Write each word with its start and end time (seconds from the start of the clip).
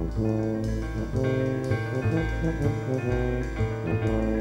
Thank 0.00 0.16
you. 4.06 4.39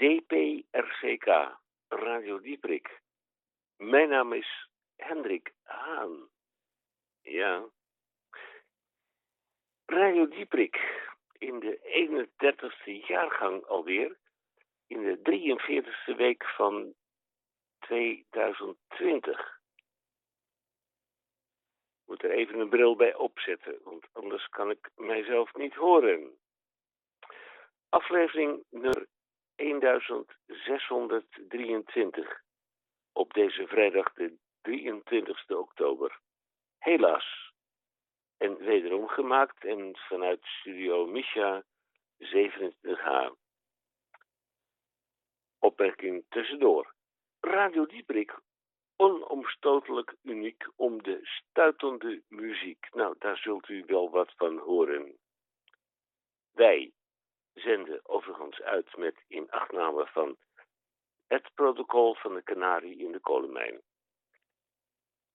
DPRCK, 0.00 1.28
Radio 1.88 2.40
Dieprik. 2.40 3.00
Mijn 3.76 4.08
naam 4.08 4.32
is 4.32 4.68
Hendrik 4.96 5.52
Haan. 5.62 6.28
Ja. 7.22 7.64
Radio 9.86 10.28
Dieprik, 10.28 10.76
in 11.38 11.58
de 11.58 11.78
31ste 11.82 13.06
jaargang 13.06 13.64
alweer, 13.64 14.18
in 14.86 15.02
de 15.02 15.18
43ste 15.18 16.16
week 16.16 16.44
van 16.44 16.94
2020 17.78 19.60
moet 22.04 22.22
er 22.22 22.30
even 22.30 22.58
een 22.58 22.68
bril 22.68 22.96
bij 22.96 23.14
opzetten, 23.14 23.80
want 23.84 24.06
anders 24.12 24.48
kan 24.48 24.70
ik 24.70 24.90
mijzelf 24.96 25.54
niet 25.54 25.74
horen. 25.74 26.38
Aflevering 27.88 28.64
nummer 28.70 29.08
1623 30.46 32.42
op 33.12 33.32
deze 33.32 33.66
vrijdag 33.66 34.12
de 34.12 34.36
23 34.60 35.48
oktober. 35.48 36.20
Helaas. 36.78 37.52
En 38.36 38.56
wederom 38.56 39.08
gemaakt 39.08 39.64
en 39.64 39.96
vanuit 39.96 40.44
studio 40.44 41.06
Misha 41.06 41.64
27H. 42.18 43.32
Opmerking 45.58 46.24
tussendoor. 46.28 46.94
Radio 47.40 47.86
Dieprik, 47.86 48.40
onomstotelijk 48.96 50.14
uniek 50.22 50.68
om 50.76 51.02
de 51.02 51.20
stuitende 51.22 52.22
muziek. 52.28 52.88
Nou, 52.90 53.14
daar 53.18 53.36
zult 53.36 53.68
u 53.68 53.84
wel 53.86 54.10
wat 54.10 54.32
van 54.36 54.58
horen. 54.58 55.18
Wij, 56.52 56.92
zenden 57.60 58.00
overigens 58.02 58.60
uit 58.62 58.96
met 58.96 59.24
inachtname 59.28 60.06
van 60.06 60.36
het 61.26 61.50
protocol 61.54 62.14
van 62.14 62.34
de 62.34 62.42
Canarie 62.42 62.98
in 62.98 63.12
de 63.12 63.20
kolenmijn. 63.20 63.80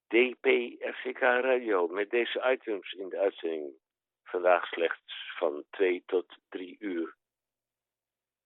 DPRCK 0.08 1.20
Radio 1.20 1.88
met 1.88 2.10
deze 2.10 2.52
items 2.52 2.92
in 2.94 3.10
de 3.10 3.18
uitzending 3.18 3.74
vandaag 4.24 4.68
slechts 4.68 5.34
van 5.38 5.64
2 5.70 6.04
tot 6.06 6.38
3 6.50 6.76
uur. 6.80 7.16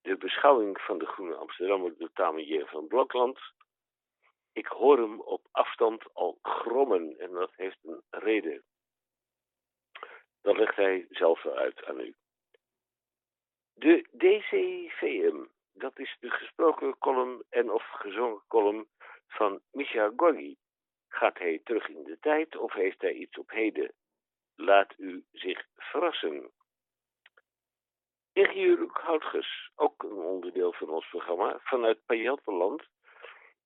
De 0.02 0.18
beschouwing 0.18 0.82
van 0.82 0.98
de 0.98 1.06
Groene 1.06 1.36
Amsterdammer 1.36 1.98
door 1.98 2.12
Tamier 2.14 2.68
van 2.68 2.88
Blokland. 2.88 3.40
Ik 4.54 4.68
hoor 4.68 4.98
hem 4.98 5.22
op 5.22 5.48
afstand 5.52 6.14
al 6.14 6.40
grommen 6.42 7.20
en 7.20 7.32
dat 7.32 7.52
heeft 7.56 7.78
een 7.84 8.02
reden. 8.10 8.64
Dat 10.42 10.58
legt 10.58 10.76
hij 10.76 11.06
zelf 11.10 11.46
uit 11.46 11.86
aan 11.86 12.00
u. 12.00 12.16
De 13.80 14.08
DCVM, 14.12 15.46
dat 15.74 16.00
is 16.00 16.18
de 16.20 16.30
gesproken 16.30 16.98
column 16.98 17.44
en 17.50 17.72
of 17.72 17.84
gezongen 17.84 18.42
column 18.48 18.88
van 19.28 19.62
Misha 19.72 20.12
Gorgi. 20.16 20.58
Gaat 21.08 21.38
hij 21.38 21.62
terug 21.64 21.88
in 21.88 22.04
de 22.04 22.18
tijd 22.20 22.56
of 22.56 22.74
heeft 22.74 23.02
hij 23.02 23.14
iets 23.14 23.38
op 23.38 23.50
heden? 23.50 23.94
Laat 24.56 24.94
u 24.98 25.26
zich 25.32 25.66
verrassen. 25.76 26.52
Ingenieur 28.34 28.88
Houtges, 28.92 29.72
ook 29.76 30.04
een 30.04 30.12
onderdeel 30.12 30.74
van 30.74 30.90
ons 30.90 31.10
programma, 31.10 31.60
vanuit 31.60 32.06
Pajattenland, 32.06 32.84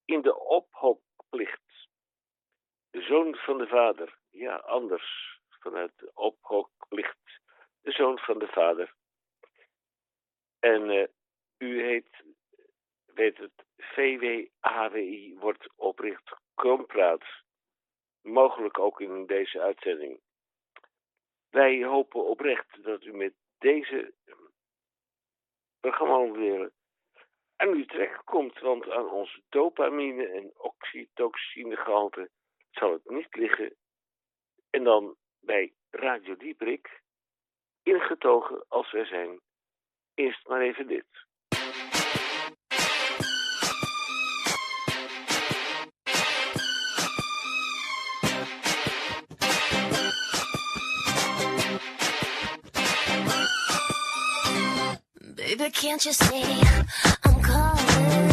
in 0.05 0.21
de 0.21 0.39
ophokplicht. 0.39 1.87
De 2.89 3.01
zoon 3.01 3.35
van 3.35 3.57
de 3.57 3.67
vader, 3.67 4.17
ja 4.29 4.55
anders, 4.55 5.39
vanuit 5.49 5.91
de 5.95 6.11
ophokplicht, 6.13 7.39
de 7.81 7.91
zoon 7.91 8.19
van 8.19 8.39
de 8.39 8.47
vader 8.47 8.93
en 10.63 10.89
uh, 10.89 11.07
u 11.57 11.81
heet, 11.81 12.23
weet 13.05 13.37
het, 13.37 13.51
VWAWI 13.77 15.35
wordt 15.39 15.67
opricht 15.75 16.35
Krompraat. 16.55 17.23
Mogelijk 18.21 18.79
ook 18.79 19.01
in 19.01 19.25
deze 19.25 19.61
uitzending. 19.61 20.19
Wij 21.49 21.83
hopen 21.83 22.25
oprecht 22.25 22.83
dat 22.83 23.03
u 23.03 23.13
met 23.13 23.33
deze 23.57 24.13
programma 25.79 26.71
aan 27.55 27.69
uw 27.69 27.85
trek 27.85 28.21
komt, 28.25 28.59
want 28.59 28.89
aan 28.89 29.09
ons 29.09 29.41
dopamine 29.49 30.27
en 30.27 30.51
oxytocine 30.57 32.29
zal 32.71 32.91
het 32.91 33.09
niet 33.09 33.35
liggen. 33.35 33.75
En 34.69 34.83
dan 34.83 35.15
bij 35.39 35.73
Radio 35.89 36.35
Dieprik, 36.35 37.01
ingetogen 37.83 38.65
als 38.67 38.91
wij 38.91 39.05
zijn, 39.05 39.41
Maar 40.53 40.61
even 40.61 40.87
dit. 40.87 41.05
Baby, 55.35 55.69
can't 55.71 56.05
you 56.05 56.13
see 56.13 56.61
I'm 57.25 57.41
calling? 57.41 58.32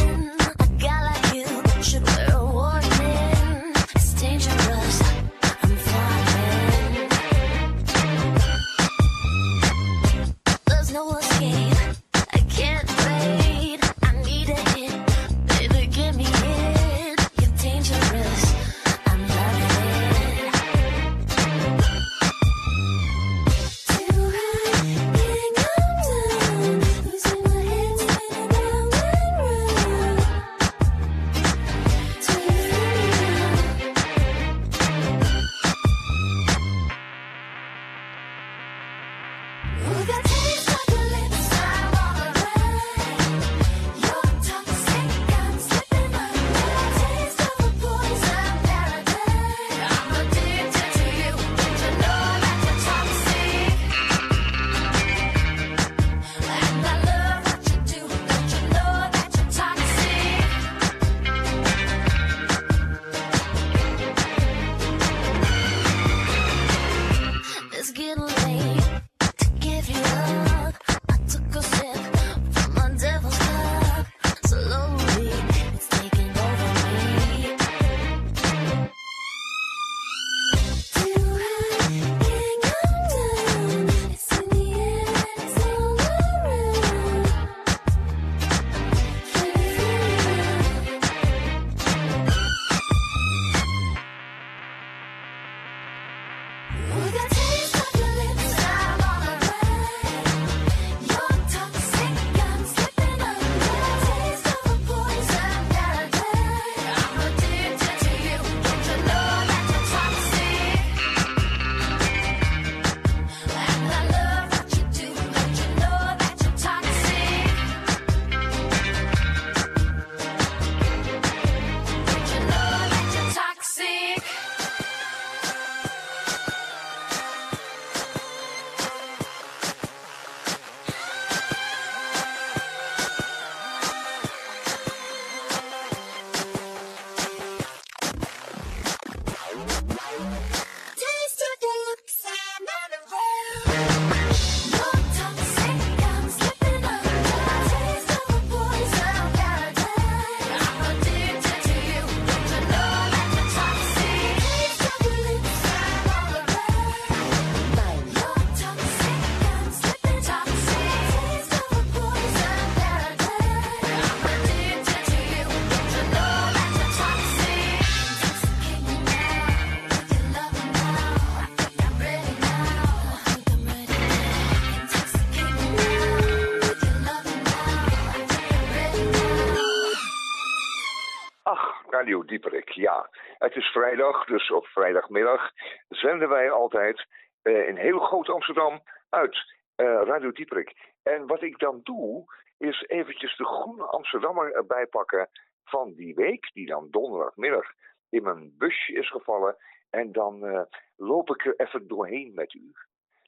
Radio 182.00 182.25
Dieperik, 182.25 182.69
ja. 182.69 183.11
Het 183.38 183.56
is 183.56 183.67
vrijdag, 183.67 184.25
dus 184.25 184.50
op 184.50 184.67
vrijdagmiddag 184.67 185.50
zenden 185.88 186.29
wij 186.29 186.50
altijd 186.50 187.06
eh, 187.43 187.69
in 187.69 187.76
heel 187.76 187.99
groot 187.99 188.29
Amsterdam 188.29 188.82
uit 189.11 189.55
eh, 189.76 189.87
Radio 189.87 190.32
Dieperik. 190.32 190.75
En 191.02 191.26
wat 191.26 191.43
ik 191.43 191.58
dan 191.58 191.81
doe, 191.82 192.35
is 192.58 192.85
eventjes 192.87 193.37
de 193.37 193.44
groene 193.44 193.85
Amsterdammer 193.85 194.52
erbij 194.52 194.87
pakken 194.87 195.29
van 195.64 195.93
die 195.93 196.14
week, 196.14 196.50
die 196.52 196.67
dan 196.67 196.88
donderdagmiddag 196.91 197.67
in 198.11 198.23
mijn 198.23 198.55
busje 198.58 198.93
is 198.93 199.11
gevallen. 199.11 199.56
En 199.91 200.12
dan 200.12 200.47
eh, 200.47 200.62
loop 200.97 201.31
ik 201.31 201.44
er 201.44 201.55
even 201.56 201.88
doorheen 201.88 202.35
met 202.35 202.55
u. 202.55 202.73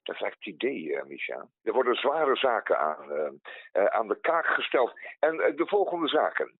Dat 0.03 0.15
is 0.15 0.21
eigenlijk 0.23 0.45
het 0.45 0.55
idee, 0.55 1.05
Micha. 1.05 1.47
Er 1.63 1.73
worden 1.73 1.95
zware 1.95 2.37
zaken 2.37 2.79
aan, 2.79 3.41
aan 3.73 4.09
de 4.09 4.21
kaak 4.21 4.47
gesteld. 4.47 4.93
En 5.19 5.37
de 5.37 5.67
volgende 5.67 6.09
zaken. 6.09 6.59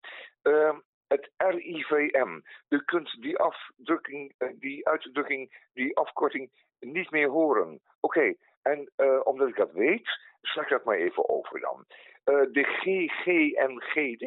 Het 1.13 1.31
RIVM. 1.37 2.41
U 2.69 2.83
kunt 2.85 3.23
die 3.23 3.39
afdrukking, 3.39 4.35
eh, 4.39 4.49
die 4.55 4.89
uitdrukking, 4.89 5.69
die 5.73 5.97
afkorting 5.97 6.51
niet 6.81 7.11
meer 7.11 7.29
horen. 7.29 7.81
Oké, 8.01 8.35
en 8.63 8.91
eh, 8.97 9.21
omdat 9.25 9.49
ik 9.49 9.57
dat 9.57 9.73
weet, 9.73 10.09
sla 10.41 10.63
ik 10.63 10.69
dat 10.69 10.85
maar 10.85 10.97
even 10.97 11.29
over 11.29 11.61
dan. 11.61 11.85
Eh, 12.25 12.53
de 12.53 12.65
GGNGD, 12.65 14.21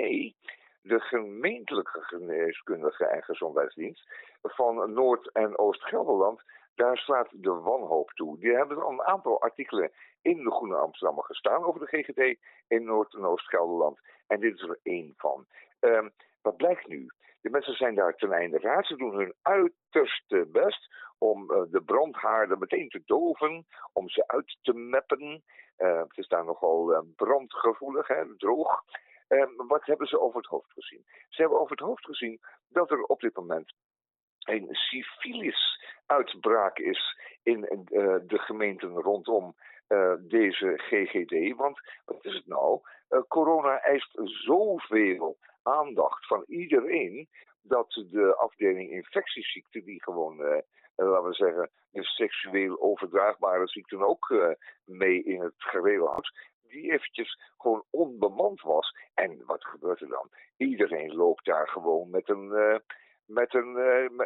de 0.82 1.00
gemeentelijke 1.00 2.02
geneeskundige 2.02 3.06
en 3.06 3.24
gezondheidsdienst 3.24 4.10
van 4.42 4.94
Noord- 4.94 5.32
en 5.32 5.58
Oost-Gelderland, 5.58 6.44
daar 6.76 6.98
slaat 6.98 7.30
de 7.32 7.54
wanhoop 7.54 8.12
toe. 8.12 8.40
Die 8.40 8.56
hebben 8.56 8.84
al 8.84 8.92
een 8.92 9.04
aantal 9.04 9.42
artikelen 9.42 9.92
in 10.22 10.44
de 10.44 10.52
Groene 10.52 10.76
Amsterdammer 10.76 11.24
gestaan 11.26 11.64
over 11.64 11.80
de 11.80 11.98
GGD 11.98 12.40
in 12.68 12.84
Noord- 12.84 13.14
en 13.14 13.26
Oost-Gelderland. 13.26 14.00
En 14.28 14.40
dit 14.40 14.56
is 14.56 14.62
er 14.62 14.80
één 14.84 15.14
van. 15.18 15.46
Ehm, 15.80 16.10
wat 16.46 16.58
blijkt 16.58 16.88
nu? 16.88 17.08
De 17.42 17.50
mensen 17.50 17.76
zijn 17.76 17.96
daar 17.96 18.16
ten 18.16 18.32
einde 18.32 18.60
raad. 18.60 18.86
Ze 18.86 18.96
doen 18.96 19.16
hun 19.16 19.34
uiterste 19.42 20.48
best 20.52 20.94
om 21.18 21.52
eh, 21.52 21.62
de 21.70 21.82
brandhaarden 21.82 22.60
meteen 22.60 22.90
te 22.90 23.02
doven, 23.06 23.66
om 23.94 24.10
ze 24.10 24.28
uit 24.28 24.58
te 24.62 24.74
meppen. 24.74 25.44
Eh, 25.75 26.00
het 26.00 26.18
is 26.18 26.28
daar 26.28 26.46
nogal 26.46 26.94
eh, 26.94 27.02
brandgevoelig, 27.16 28.08
hè, 28.08 28.38
droog. 28.38 28.84
Wat 29.68 29.86
hebben 29.86 30.08
ze 30.08 30.20
over 30.20 30.38
het 30.38 30.50
hoofd 30.50 30.72
gezien? 30.72 31.04
Ze 31.30 31.42
hebben 31.42 31.60
over 31.60 31.72
het 31.72 31.86
hoofd 31.86 32.06
gezien 32.06 32.40
dat 32.70 32.92
er 32.92 33.04
op 33.04 33.20
dit 33.20 33.36
moment 33.36 33.74
een 34.40 34.68
syfilis-uitbraak 34.72 36.78
is 36.78 37.20
in 37.44 37.62
de 38.28 38.40
gemeenten 38.40 38.90
rondom 38.90 39.56
deze 40.20 40.74
GGD. 40.78 41.56
Want 41.56 41.80
wat 42.06 42.25
is 42.25 42.34
het 42.34 42.48
nou? 42.48 42.82
Corona 43.28 43.80
eist 43.80 44.20
zoveel 44.24 45.38
aandacht 45.65 46.27
van 46.27 46.43
iedereen 46.48 47.29
dat 47.62 48.05
de 48.12 48.36
afdeling 48.36 48.91
infectieziekten, 48.91 49.84
die 49.84 50.03
gewoon, 50.03 50.43
eh, 50.43 50.57
eh, 50.95 51.10
laten 51.10 51.29
we 51.29 51.34
zeggen, 51.34 51.69
de 51.91 52.03
seksueel 52.03 52.81
overdraagbare 52.81 53.67
ziekten 53.67 54.07
ook 54.07 54.29
eh, 54.29 54.51
mee 54.86 55.24
in 55.24 55.41
het 55.41 55.53
gereel 55.57 56.24
die 56.62 56.91
eventjes 56.91 57.39
gewoon 57.57 57.84
onbemand 57.89 58.62
was. 58.62 58.98
En 59.13 59.45
wat 59.45 59.65
gebeurt 59.65 60.01
er 60.01 60.07
dan? 60.07 60.29
Iedereen 60.57 61.15
loopt 61.15 61.45
daar 61.45 61.67
gewoon 61.67 62.10
met 62.10 62.29
een, 62.29 62.81
met 63.25 63.53
een, 63.53 63.74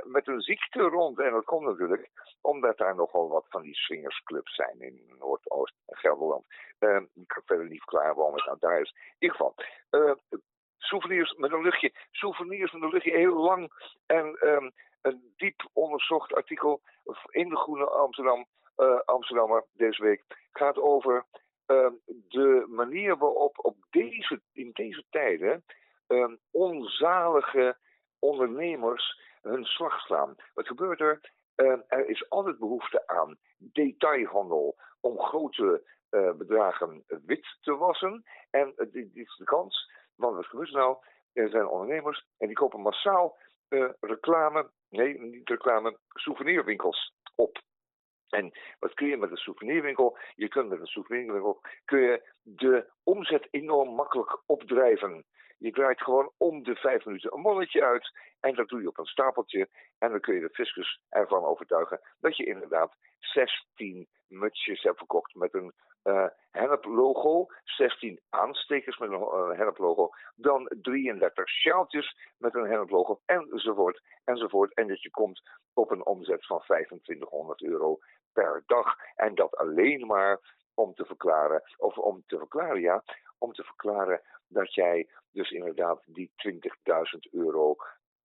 met, 0.03 0.27
een 0.27 0.41
ziekte 0.41 0.81
rond. 0.81 1.19
En 1.19 1.31
dat 1.31 1.45
komt 1.45 1.65
natuurlijk 1.65 2.09
omdat 2.41 2.77
daar 2.77 2.95
nogal 2.95 3.29
wat 3.29 3.45
van 3.49 3.61
die 3.61 3.75
swingersclubs 3.75 4.55
zijn 4.55 4.81
in 4.81 5.15
Noordoost 5.19 5.75
en 5.85 5.97
Gelderland. 5.97 6.45
Eh, 6.79 7.01
ik 7.13 7.27
kan 7.27 7.43
verder 7.45 7.67
niet 7.67 7.79
verklaren 7.79 8.15
waarom 8.15 8.33
het 8.33 8.45
nou 8.45 8.57
daar 8.59 8.81
is. 8.81 8.91
In 8.91 9.15
ieder 9.19 9.37
geval, 9.37 9.55
souvenirs 10.79 11.33
met 11.33 11.51
een 11.51 11.61
luchtje. 11.61 11.93
Souvenirs 12.11 12.71
met 12.71 12.81
een 12.81 12.89
luchtje, 12.89 13.17
heel 13.17 13.35
lang 13.35 13.71
en 14.05 14.35
ehm, 14.35 14.69
een 15.01 15.33
diep 15.37 15.69
onderzocht 15.73 16.33
artikel 16.33 16.81
in 17.29 17.49
de 17.49 17.57
Groene 17.57 17.89
Amsterdam, 17.89 18.45
eh, 18.75 18.99
Amsterdammer 19.05 19.65
deze 19.73 20.03
week. 20.03 20.23
gaat 20.51 20.77
over 20.77 21.25
ehm, 21.65 21.93
de 22.05 22.65
manier 22.67 23.17
waarop 23.17 23.65
op 23.65 23.75
deze, 23.89 24.41
in 24.53 24.69
deze 24.73 25.03
tijden 25.09 25.63
ehm, 26.07 26.35
onzalige 26.51 27.77
ondernemers 28.19 29.21
hun 29.41 29.65
slag 29.65 29.99
slaan. 29.99 30.35
Wat 30.53 30.67
gebeurt 30.67 30.99
er? 30.99 31.31
Er 31.87 32.09
is 32.09 32.29
altijd 32.29 32.57
behoefte 32.57 33.07
aan 33.07 33.37
detailhandel 33.57 34.75
om 34.99 35.19
grote 35.19 35.83
eh, 36.09 36.31
bedragen 36.31 37.03
wit 37.25 37.57
te 37.61 37.75
wassen. 37.75 38.23
En 38.49 38.73
dit, 38.77 38.91
dit 38.91 39.15
is 39.15 39.35
de 39.37 39.43
kans, 39.43 39.91
want 40.19 40.35
wat 40.35 40.45
gebeurt 40.45 40.69
er 40.69 40.79
nou? 40.79 40.97
Er 41.33 41.49
zijn 41.49 41.67
ondernemers 41.67 42.25
en 42.37 42.47
die 42.47 42.55
kopen 42.55 42.81
massaal 42.81 43.37
eh, 43.67 43.89
reclame, 43.99 44.69
nee, 44.89 45.19
niet 45.19 45.49
reclame, 45.49 45.97
souvenirwinkels 46.07 47.13
op. 47.35 47.61
En 48.29 48.51
wat 48.79 48.93
kun 48.93 49.07
je 49.07 49.17
met 49.17 49.31
een 49.31 49.37
souvenirwinkel? 49.37 50.17
Je 50.35 50.47
kunt 50.47 50.69
met 50.69 50.79
een 50.79 50.87
souvenirwinkel 50.87 51.61
kun 51.85 51.99
je 51.99 52.29
de 52.41 52.89
omzet 53.03 53.47
enorm 53.51 53.95
makkelijk 53.95 54.41
opdrijven. 54.45 55.25
Je 55.57 55.71
draait 55.71 56.01
gewoon 56.01 56.31
om 56.37 56.63
de 56.63 56.75
vijf 56.75 57.05
minuten 57.05 57.33
een 57.33 57.41
monnetje 57.41 57.83
uit. 57.83 58.11
En 58.39 58.55
dat 58.55 58.67
doe 58.67 58.81
je 58.81 58.87
op 58.87 58.97
een 58.97 59.05
stapeltje. 59.05 59.69
En 59.97 60.09
dan 60.09 60.19
kun 60.19 60.33
je 60.33 60.41
de 60.41 60.49
fiscus 60.49 60.99
ervan 61.09 61.43
overtuigen 61.43 62.01
dat 62.19 62.37
je 62.37 62.45
inderdaad 62.45 62.95
16 63.19 64.07
mutsjes 64.27 64.83
hebt 64.83 64.97
verkocht 64.97 65.35
met 65.35 65.53
een 65.53 65.73
eh 66.03 66.27
hennep-logo. 66.51 67.47
16 67.63 68.19
aanstekers 68.29 68.97
met 68.97 69.11
een 69.11 69.21
eh, 69.21 69.57
hennep-logo. 69.57 70.09
Dan 70.35 70.71
33 70.81 71.49
sjaaltjes 71.49 72.17
met 72.37 72.55
een 72.55 72.67
hennep-logo. 72.67 73.19
Enzovoort, 73.25 74.01
enzovoort. 74.23 74.73
En 74.73 74.87
dat 74.87 75.01
je 75.01 75.09
komt 75.09 75.41
op 75.73 75.91
een 75.91 76.05
omzet 76.05 76.45
van 76.45 76.59
2500 76.59 77.61
euro 77.63 77.97
per 78.33 78.63
dag. 78.65 78.95
En 79.15 79.35
dat 79.35 79.57
alleen 79.57 80.05
maar 80.07 80.39
om 80.73 80.93
te 80.93 81.05
verklaren, 81.05 81.63
of 81.77 81.97
om 81.97 82.23
te 82.27 82.37
verklaren, 82.37 82.81
ja, 82.81 83.03
om 83.37 83.53
te 83.53 83.63
verklaren 83.63 84.21
dat 84.47 84.73
jij 84.73 85.09
dus 85.31 85.51
inderdaad 85.51 86.01
die 86.05 86.31
20.000 86.35 87.31
euro 87.31 87.75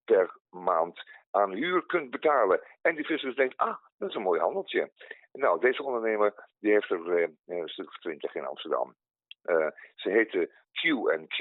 per 0.04 0.38
maand 0.50 1.02
aan 1.30 1.52
huur 1.52 1.86
kunt 1.86 2.10
betalen. 2.10 2.60
En 2.82 2.94
die 2.94 3.06
vissers 3.06 3.34
denkt, 3.34 3.56
ah, 3.56 3.76
dat 3.98 4.08
is 4.08 4.14
een 4.14 4.22
mooi 4.22 4.40
handeltje. 4.40 4.90
Nou, 5.32 5.60
deze 5.60 5.82
ondernemer 5.82 6.48
die 6.60 6.72
heeft 6.72 6.90
er 6.90 7.16
eh, 7.16 7.28
een 7.46 7.68
stuk 7.68 7.88
of 7.88 7.98
20 7.98 8.34
in 8.34 8.46
Amsterdam. 8.46 8.94
Eh, 9.42 9.68
ze 9.94 10.10
heette 10.10 10.50
Q&Q 10.72 11.38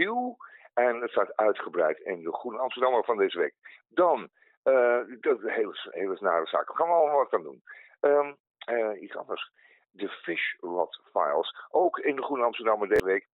en 0.73 1.01
het 1.01 1.09
staat 1.09 1.35
uitgebreid 1.35 1.99
in 1.99 2.23
de 2.23 2.33
Groene 2.33 2.59
Amsterdammer 2.59 3.03
van 3.03 3.17
deze 3.17 3.37
week. 3.37 3.53
Dan, 3.87 4.29
eh, 4.63 4.99
dat 5.19 5.37
is 5.37 5.43
een 5.43 5.49
hele, 5.49 5.89
hele 5.89 6.17
nare 6.19 6.47
zaak. 6.47 6.67
Daar 6.67 6.75
gaan 6.75 6.87
we 6.87 6.93
allemaal 6.93 7.17
wat 7.17 7.33
aan 7.33 7.43
doen. 7.43 7.63
Ehm, 7.99 8.33
eh, 8.57 9.01
iets 9.01 9.15
anders. 9.15 9.51
De 9.91 10.09
Fish 10.09 10.53
Rod 10.59 11.01
Files. 11.11 11.55
Ook 11.69 11.99
in 11.99 12.15
de 12.15 12.23
Groene 12.23 12.43
Amsterdammer 12.43 12.87
deze 12.87 13.05
week. 13.05 13.27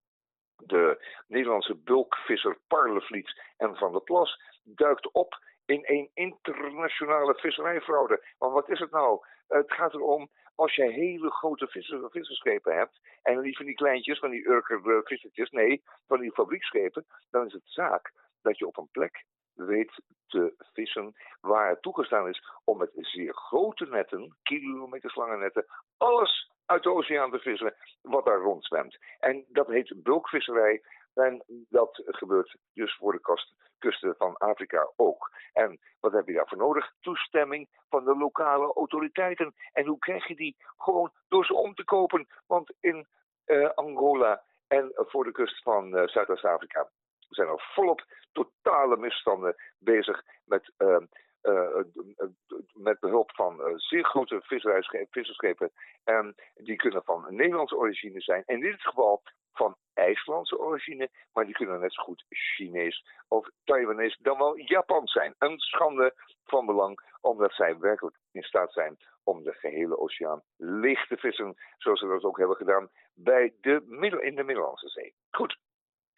De 0.56 1.06
Nederlandse 1.28 1.76
bulkvisser 1.76 2.58
Parlevliet 2.68 3.42
en 3.58 3.76
Van 3.76 3.92
der 3.92 4.02
Plas 4.02 4.42
duikt 4.76 5.12
op 5.12 5.40
in 5.66 5.84
een 5.86 6.10
internationale 6.14 7.36
visserijfraude. 7.36 8.26
Want 8.38 8.54
wat 8.54 8.70
is 8.70 8.80
het 8.80 8.92
nou? 8.92 9.26
Het 9.48 9.74
gaat 9.74 9.94
erom, 9.94 10.30
als 10.56 10.76
jij 10.76 10.90
hele 10.92 11.32
grote 11.32 11.68
visser, 11.68 12.10
visserschepen 12.12 12.76
hebt, 12.76 13.00
en 13.22 13.42
niet 13.42 13.58
van 13.58 13.66
die 13.66 13.76
kleintjes, 13.76 14.20
van 14.20 14.30
die 14.30 14.48
Urker 14.48 14.96
eh, 14.96 15.00
vissertjes, 15.04 15.50
nee, 15.50 15.84
van 16.08 16.20
die 16.20 16.32
fabrieksschepen, 16.32 17.06
dan 17.30 17.46
is 17.46 17.54
het 17.54 17.62
zaak 17.66 18.12
dat 18.42 18.58
je 18.58 18.68
op 18.68 18.78
een 18.78 18.90
plek 18.92 19.26
weet 19.54 20.02
te 20.28 20.54
vissen 20.74 21.16
waar 21.42 21.70
het 21.70 21.82
toegestaan 21.82 22.28
is 22.28 22.44
om 22.64 22.78
met 22.78 22.92
zeer 22.94 23.34
grote 23.34 23.86
netten, 23.86 24.38
kilometerslange 24.44 25.38
netten, 25.38 25.66
alles 25.98 26.52
uit 26.66 26.84
de 26.84 26.94
oceaan 26.94 27.32
te 27.32 27.40
vissen 27.40 27.76
wat 28.02 28.26
daar 28.26 28.40
rondzwemt. 28.40 28.98
En 29.20 29.46
dat 29.48 29.68
heet 29.68 30.04
bulkvisserij. 30.04 30.84
En 31.20 31.44
dat 31.70 32.02
gebeurt 32.06 32.58
dus 32.74 32.96
voor 32.96 33.12
de 33.12 33.46
kusten 33.78 34.16
van 34.18 34.38
Afrika 34.38 34.92
ook. 34.96 35.32
En 35.54 35.80
wat 36.00 36.12
heb 36.12 36.28
je 36.28 36.34
daarvoor 36.34 36.58
nodig? 36.58 36.94
Toestemming 37.02 37.68
van 37.90 38.06
de 38.06 38.18
lokale 38.18 38.74
autoriteiten. 38.74 39.54
En 39.74 39.86
hoe 39.86 40.00
krijg 40.00 40.28
je 40.28 40.36
die? 40.36 40.56
Gewoon 40.78 41.12
door 41.28 41.46
ze 41.46 41.54
om 41.54 41.74
te 41.74 41.84
kopen. 41.84 42.28
Want 42.48 42.74
in 42.80 43.08
eh, 43.46 43.70
Angola 43.70 44.44
en 44.68 44.92
voor 44.96 45.24
de 45.24 45.32
kust 45.32 45.64
van 45.64 45.98
eh, 45.98 46.08
Zuidoost-Afrika 46.08 46.90
zijn 47.30 47.48
er 47.48 47.72
volop 47.74 48.06
totale 48.32 48.98
misstanden 48.98 49.56
bezig 49.80 50.24
met, 50.46 50.72
eh, 50.78 50.98
met 52.74 53.00
behulp 53.00 53.32
van 53.36 53.62
eh, 53.62 53.74
zeer 53.76 54.04
grote 54.04 54.42
visserschepen. 55.10 55.72
En 56.04 56.36
die 56.56 56.76
kunnen 56.76 57.04
van 57.04 57.26
Nederlandse 57.30 57.78
origine 57.78 58.22
zijn. 58.22 58.44
En 58.46 58.56
in 58.56 58.62
dit 58.62 58.82
geval 58.82 59.22
van 59.54 59.76
IJslandse 59.94 60.60
origine, 60.60 61.10
maar 61.34 61.46
die 61.46 61.54
kunnen 61.54 61.80
net 61.80 61.94
zo 61.94 62.04
goed 62.04 62.26
Chinees 62.30 63.06
of 63.28 63.50
Taiwanese, 63.64 64.18
dan 64.22 64.38
wel 64.38 64.58
Japans 64.58 65.12
zijn. 65.12 65.36
Een 65.38 65.60
schande 65.60 66.14
van 66.44 66.66
belang, 66.66 67.00
omdat 67.22 67.54
zij 67.54 67.78
werkelijk 67.78 68.18
in 68.32 68.44
staat 68.44 68.74
zijn 68.74 68.98
om 69.24 69.44
de 69.44 69.54
gehele 69.54 69.98
oceaan 69.98 70.42
leeg 70.58 71.08
te 71.08 71.18
vissen, 71.18 71.56
zoals 71.78 72.00
ze 72.00 72.08
dat 72.08 72.24
ook 72.24 72.38
hebben 72.38 72.56
gedaan 72.56 72.90
bij 73.14 73.54
de 73.62 73.84
middel, 73.86 74.20
in 74.20 74.36
de 74.36 74.44
Middellandse 74.44 74.90
Zee. 74.90 75.14
Goed. 75.30 75.58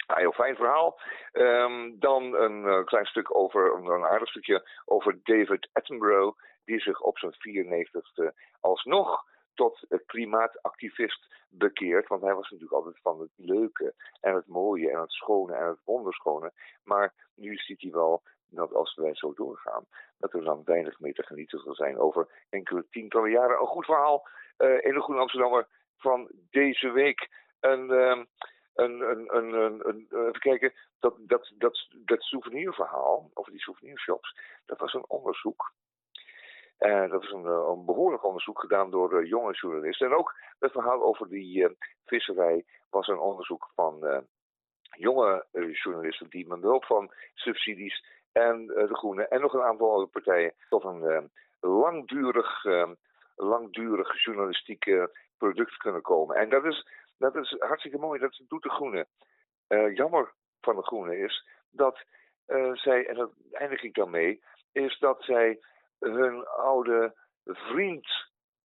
Een 0.07 0.17
heel 0.17 0.31
fijn 0.31 0.55
verhaal. 0.55 0.99
Ehm, 1.31 1.91
dan 1.99 2.33
een 2.33 2.65
eh, 2.65 2.85
klein 2.85 3.05
stuk 3.05 3.35
over, 3.35 3.73
een, 3.73 4.05
aardig 4.05 4.29
stukje 4.29 4.69
over 4.85 5.19
David 5.23 5.69
Attenborough, 5.73 6.37
die 6.65 6.79
zich 6.79 7.01
op 7.01 7.17
zijn 7.17 7.33
94ste 7.33 8.33
alsnog 8.59 9.25
tot 9.53 9.85
klimaatactivist 10.05 11.27
bekeert. 11.49 12.07
Want 12.07 12.21
hij 12.21 12.33
was 12.33 12.49
natuurlijk 12.49 12.73
altijd 12.77 12.99
van 13.01 13.19
het 13.19 13.31
leuke 13.35 13.93
en 14.21 14.35
het 14.35 14.47
mooie 14.47 14.91
en 14.91 14.99
het 14.99 15.11
schone 15.11 15.53
en 15.53 15.67
het 15.67 15.79
wonderschone. 15.85 16.51
Maar 16.83 17.13
nu 17.35 17.55
ziet 17.55 17.81
hij 17.81 17.91
wel 17.91 18.23
dat 18.49 18.73
als 18.73 18.95
wij 18.95 19.15
zo 19.15 19.33
doorgaan, 19.33 19.85
dat 20.17 20.33
er 20.33 20.43
dan 20.43 20.61
weinig 20.65 20.99
meer 20.99 21.13
te 21.13 21.23
genieten 21.23 21.59
zal 21.59 21.75
zijn 21.75 21.97
over 21.99 22.27
enkele 22.49 22.85
tientallen 22.89 23.31
jaren. 23.31 23.59
Een 23.59 23.67
goed 23.67 23.85
verhaal 23.85 24.27
eh, 24.57 24.85
in 24.85 24.93
de 24.93 25.01
Groene 25.01 25.21
Amsterdammer 25.21 25.67
van 25.97 26.29
deze 26.49 26.91
week. 26.91 27.29
Een, 27.59 27.91
ehm, 27.91 28.23
een, 28.81 29.01
een, 29.01 29.35
een, 29.35 29.87
een, 29.87 30.07
even 30.09 30.39
kijken, 30.39 30.73
dat, 30.99 31.15
dat, 31.19 31.51
dat, 31.57 31.87
dat 32.05 32.21
souvenirverhaal 32.21 33.31
over 33.33 33.51
die 33.51 33.61
souvenirshops, 33.61 34.37
dat 34.65 34.79
was 34.79 34.93
een 34.93 35.09
onderzoek. 35.09 35.73
En 36.81 37.09
dat 37.09 37.23
is 37.23 37.31
een, 37.31 37.45
eh, 37.45 37.67
een 37.67 37.85
behoorlijk 37.85 38.23
onderzoek 38.23 38.59
gedaan 38.59 38.89
door 38.89 39.25
jonge 39.25 39.53
journalisten. 39.53 40.07
En 40.07 40.17
ook 40.17 40.35
het 40.59 40.71
verhaal 40.71 41.03
over 41.03 41.29
die 41.29 41.63
eh, 41.63 41.71
visserij 42.05 42.65
was 42.89 43.07
een 43.07 43.19
onderzoek 43.19 43.69
van 43.75 44.05
eh, 44.05 44.19
jonge 44.97 45.45
journalisten 45.71 46.29
die 46.29 46.47
met 46.47 46.59
behulp 46.59 46.85
van 46.85 47.11
subsidies 47.33 48.05
en 48.31 48.67
de 48.67 48.95
Groenen 48.95 49.29
en 49.29 49.41
nog 49.41 49.53
een 49.53 49.61
aantal 49.61 49.89
andere 49.89 50.07
partijen 50.07 50.53
tot 50.69 50.83
een 50.83 51.31
langdurig, 51.59 52.65
langdurig 53.35 54.23
journalistiek 54.23 55.09
product 55.37 55.77
kunnen 55.77 56.01
komen. 56.01 56.35
En 56.35 56.49
dat 56.49 56.65
is, 56.65 56.87
dat 57.21 57.35
is 57.35 57.55
hartstikke 57.59 57.97
mooi, 57.97 58.19
dat 58.19 58.41
doet 58.47 58.63
de 58.63 58.69
Groenen. 58.69 59.07
Eh, 59.67 59.95
jammer 59.95 60.33
van 60.61 60.75
de 60.75 60.83
Groenen 60.83 61.17
is 61.17 61.47
dat 61.69 62.03
eh, 62.45 62.73
zij, 62.73 63.07
en 63.07 63.15
dat 63.15 63.31
eindig 63.51 63.83
ik 63.83 63.93
dan 63.93 64.09
mee, 64.09 64.43
is 64.71 64.99
dat 64.99 65.23
zij 65.23 65.59
hun 65.99 66.47
oude 66.47 67.15
vriend 67.43 68.07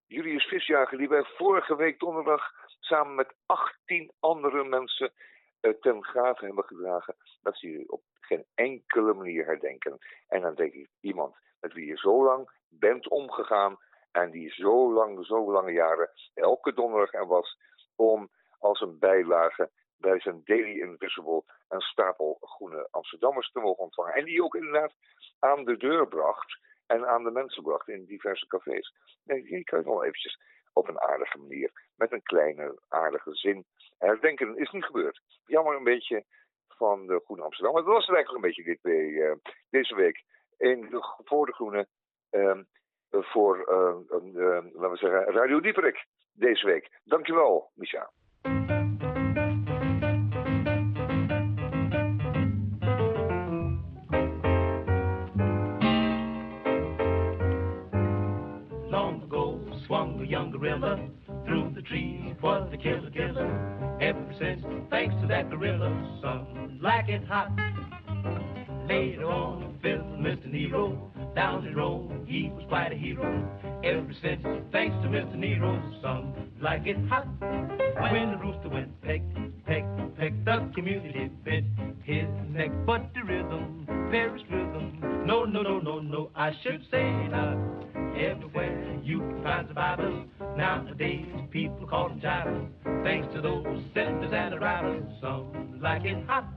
Julius 0.07 0.45
Visjager, 0.45 0.99
die 0.99 1.09
wij 1.09 1.25
vorige 1.25 1.77
week 1.77 1.99
donderdag 1.99 2.53
samen 2.81 3.15
met 3.15 3.35
18 3.47 4.13
andere 4.21 4.65
mensen 4.65 5.13
eh, 5.61 5.71
ten 5.81 6.05
graven 6.05 6.47
hebben 6.47 6.65
gedragen, 6.65 7.17
dat 7.43 7.57
ze 7.57 7.85
op 7.87 8.03
geen 8.21 8.45
enkele 8.55 9.15
manier 9.15 9.47
herdenken. 9.47 9.99
En 10.29 10.41
dan 10.41 10.55
denk 10.55 10.73
ik, 10.73 10.89
iemand 11.01 11.37
met 11.61 11.73
wie 11.73 11.87
je 11.87 11.97
zo 11.97 12.25
lang 12.25 12.51
bent 12.69 13.09
omgegaan 13.09 13.77
en 14.13 14.31
die 14.31 14.53
zo 14.53 14.93
lang, 14.93 15.27
zo 15.27 15.53
lange 15.53 15.73
jaren 15.73 16.11
elke 16.35 16.75
donderdag 16.75 17.13
er 17.13 17.27
was 17.27 17.59
om 17.97 18.31
als 18.59 18.81
een 18.81 18.99
bijlage 18.99 19.71
bij 19.99 20.21
zijn 20.21 20.41
Daily 20.45 20.81
Invisible 20.81 21.43
een 21.69 21.81
stapel 21.81 22.39
groene 22.41 22.89
Amsterdammers 22.91 23.51
te 23.53 23.61
mogen 23.61 23.83
ontvangen. 23.85 24.15
En 24.15 24.25
die 24.25 24.45
ook 24.45 24.55
inderdaad 24.55 24.93
aan 25.39 25.65
de 25.65 25.77
deur 25.77 26.09
bracht 26.09 26.59
en 26.87 27.07
aan 27.07 27.25
de 27.25 27.31
mensen 27.31 27.63
bracht 27.63 27.89
in 27.89 28.05
diverse 28.05 28.47
cafés. 28.47 28.95
Nee, 29.25 29.43
die 29.43 29.65
kan 29.65 29.79
je 29.79 29.85
wel 29.85 30.05
eventjes 30.05 30.39
op 30.73 30.89
een 30.89 31.01
aardige 31.01 31.39
manier, 31.39 31.71
met 31.97 32.13
een 32.13 32.23
kleine 32.23 32.79
aardige 32.89 33.35
zin 33.35 33.65
herdenken. 33.99 34.57
Is 34.57 34.71
niet 34.71 34.85
gebeurd. 34.85 35.21
Jammer 35.47 35.77
een 35.77 35.85
beetje 35.85 36.25
van 36.69 37.07
de 37.07 37.21
Groene 37.25 37.43
Amsterdam. 37.43 37.75
Maar 37.75 37.83
dat 37.83 37.93
was 37.93 38.07
het 38.07 38.17
eigenlijk 38.17 38.45
een 38.45 38.51
beetje 38.51 38.81
dit, 38.83 39.19
eh, 39.23 39.53
deze 39.71 39.95
week. 39.95 40.25
In 40.59 40.81
de, 40.81 41.15
voor 41.25 41.47
de 41.47 41.53
Groene, 41.53 41.87
ehm, 42.31 42.63
voor, 43.11 43.65
eh, 43.69 44.17
eh, 44.17 44.65
laten 44.73 44.91
we 44.91 44.97
zeggen, 44.97 45.25
Radio 45.25 45.61
Dieperik 45.61 46.07
deze 46.33 46.67
week. 46.67 47.01
Dankjewel, 47.05 47.71
Micha. 47.75 48.11
Long 58.89 59.23
ago 59.25 59.61
swung 59.87 60.21
a 60.21 60.25
young 60.25 60.51
gorilla 60.53 60.99
through 61.45 61.73
the 61.75 61.83
trees 61.83 62.35
for 62.41 62.69
the 62.71 62.77
killer 62.77 63.11
killer. 63.11 63.99
Ever 64.01 64.35
since, 64.39 64.63
thanks 64.91 65.15
to 65.21 65.27
that 65.27 65.51
gorilla, 65.51 65.91
some 66.23 66.79
like 66.81 67.09
it 67.09 67.25
hot. 67.25 67.51
Later 68.89 69.25
on, 69.25 69.79
filled 69.83 70.21
Mr. 70.21 70.47
Nero. 70.47 71.11
Down 71.35 71.67
in 71.67 71.75
Rome, 71.75 72.25
he 72.27 72.51
was 72.51 72.65
quite 72.69 72.93
a 72.93 72.97
hero. 72.97 73.27
Ever 73.83 74.13
since, 74.23 74.43
thanks 74.71 74.97
to 75.03 75.09
Mr. 75.09 75.35
Nero, 75.35 75.83
some 76.01 76.33
like 76.67 76.85
it 76.85 76.97
hot. 77.09 77.29
When 78.11 78.33
the 78.33 78.39
rooster 78.39 78.69
went 78.69 79.01
peck, 79.01 79.21
peck, 79.67 79.85
peck, 80.19 80.33
the 80.45 80.69
community 80.75 81.31
bent 81.45 81.67
his 82.03 82.27
neck, 82.51 82.73
but 82.85 83.09
the 83.15 83.23
rhythm, 83.23 83.87
Paris 84.11 84.43
rhythm, 84.51 85.25
no, 85.25 85.45
no, 85.45 85.63
no, 85.63 85.79
no, 85.79 86.01
no, 86.01 86.31
I 86.35 86.51
should 86.65 86.83
say 86.91 87.05
not. 87.29 87.57
Everywhere 88.19 88.99
you 89.05 89.21
can 89.21 89.43
find 89.45 89.69
survivors. 89.69 90.27
Nowadays, 90.57 91.27
people 91.53 91.87
call 91.87 92.09
them 92.09 92.21
jivers. 92.21 93.05
Thanks 93.05 93.33
to 93.33 93.41
those 93.41 93.85
senders 93.95 94.33
and 94.35 94.53
the 94.53 94.59
riders, 94.59 95.05
some 95.21 95.79
like 95.81 96.05
it 96.05 96.27
hot. 96.27 96.49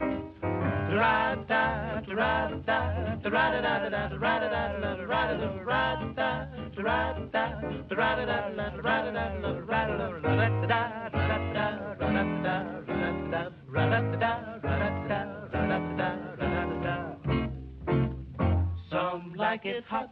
Some 18.92 19.36
like 19.38 19.66
it 19.66 19.84
hot. 19.88 20.10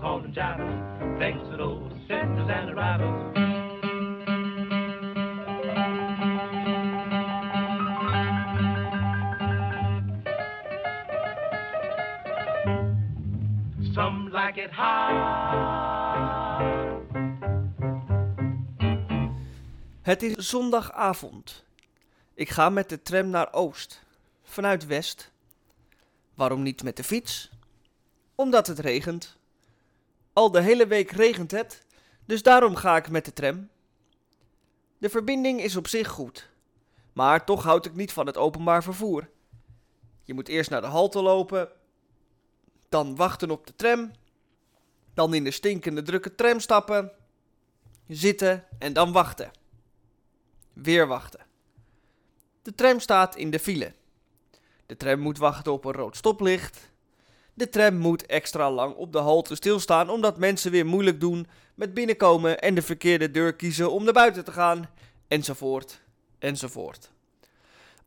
Call 0.00 0.20
them 0.20 0.32
jivers, 0.32 1.18
thanks 1.18 1.48
to 1.50 1.56
those 1.56 1.92
settlers 2.06 2.48
and 2.48 2.70
arrivals. 2.70 3.34
Some 13.94 14.30
like 14.30 14.60
it 14.60 14.70
hot. 14.70 15.68
Het 20.02 20.22
is 20.22 20.48
zondagavond. 20.48 21.64
Ik 22.34 22.50
ga 22.50 22.68
met 22.68 22.88
de 22.88 23.02
tram 23.02 23.28
naar 23.28 23.52
Oost, 23.52 24.02
vanuit 24.42 24.86
West. 24.86 25.32
Waarom 26.34 26.62
niet 26.62 26.82
met 26.82 26.96
de 26.96 27.04
fiets? 27.04 27.50
Omdat 28.34 28.66
het 28.66 28.78
regent. 28.78 29.37
Al 30.38 30.50
de 30.50 30.60
hele 30.60 30.86
week 30.86 31.10
regent 31.10 31.50
het, 31.50 31.84
dus 32.24 32.42
daarom 32.42 32.76
ga 32.76 32.96
ik 32.96 33.10
met 33.10 33.24
de 33.24 33.32
tram. 33.32 33.68
De 34.98 35.08
verbinding 35.08 35.60
is 35.60 35.76
op 35.76 35.88
zich 35.88 36.08
goed, 36.08 36.50
maar 37.12 37.44
toch 37.44 37.62
houd 37.62 37.86
ik 37.86 37.94
niet 37.94 38.12
van 38.12 38.26
het 38.26 38.36
openbaar 38.36 38.82
vervoer. 38.82 39.30
Je 40.22 40.34
moet 40.34 40.48
eerst 40.48 40.70
naar 40.70 40.80
de 40.80 40.86
halte 40.86 41.22
lopen, 41.22 41.68
dan 42.88 43.16
wachten 43.16 43.50
op 43.50 43.66
de 43.66 43.76
tram, 43.76 44.10
dan 45.14 45.34
in 45.34 45.44
de 45.44 45.50
stinkende 45.50 46.02
drukke 46.02 46.34
tram 46.34 46.60
stappen, 46.60 47.12
zitten 48.08 48.64
en 48.78 48.92
dan 48.92 49.12
wachten. 49.12 49.50
Weer 50.72 51.06
wachten. 51.06 51.40
De 52.62 52.74
tram 52.74 53.00
staat 53.00 53.36
in 53.36 53.50
de 53.50 53.58
file. 53.58 53.92
De 54.86 54.96
tram 54.96 55.20
moet 55.20 55.38
wachten 55.38 55.72
op 55.72 55.84
een 55.84 55.92
rood 55.92 56.16
stoplicht. 56.16 56.90
De 57.58 57.68
tram 57.68 57.96
moet 57.96 58.26
extra 58.26 58.70
lang 58.70 58.94
op 58.94 59.12
de 59.12 59.18
halte 59.18 59.54
stilstaan 59.54 60.10
omdat 60.10 60.38
mensen 60.38 60.70
weer 60.70 60.86
moeilijk 60.86 61.20
doen 61.20 61.46
met 61.74 61.94
binnenkomen 61.94 62.58
en 62.58 62.74
de 62.74 62.82
verkeerde 62.82 63.30
deur 63.30 63.54
kiezen 63.54 63.90
om 63.90 64.04
naar 64.04 64.12
buiten 64.12 64.44
te 64.44 64.52
gaan, 64.52 64.90
enzovoort, 65.28 66.00
enzovoort. 66.38 67.10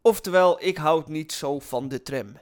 Oftewel, 0.01 0.63
ik 0.63 0.77
houd 0.77 1.07
niet 1.07 1.31
zo 1.31 1.59
van 1.59 1.87
de 1.87 2.01
tram. 2.01 2.37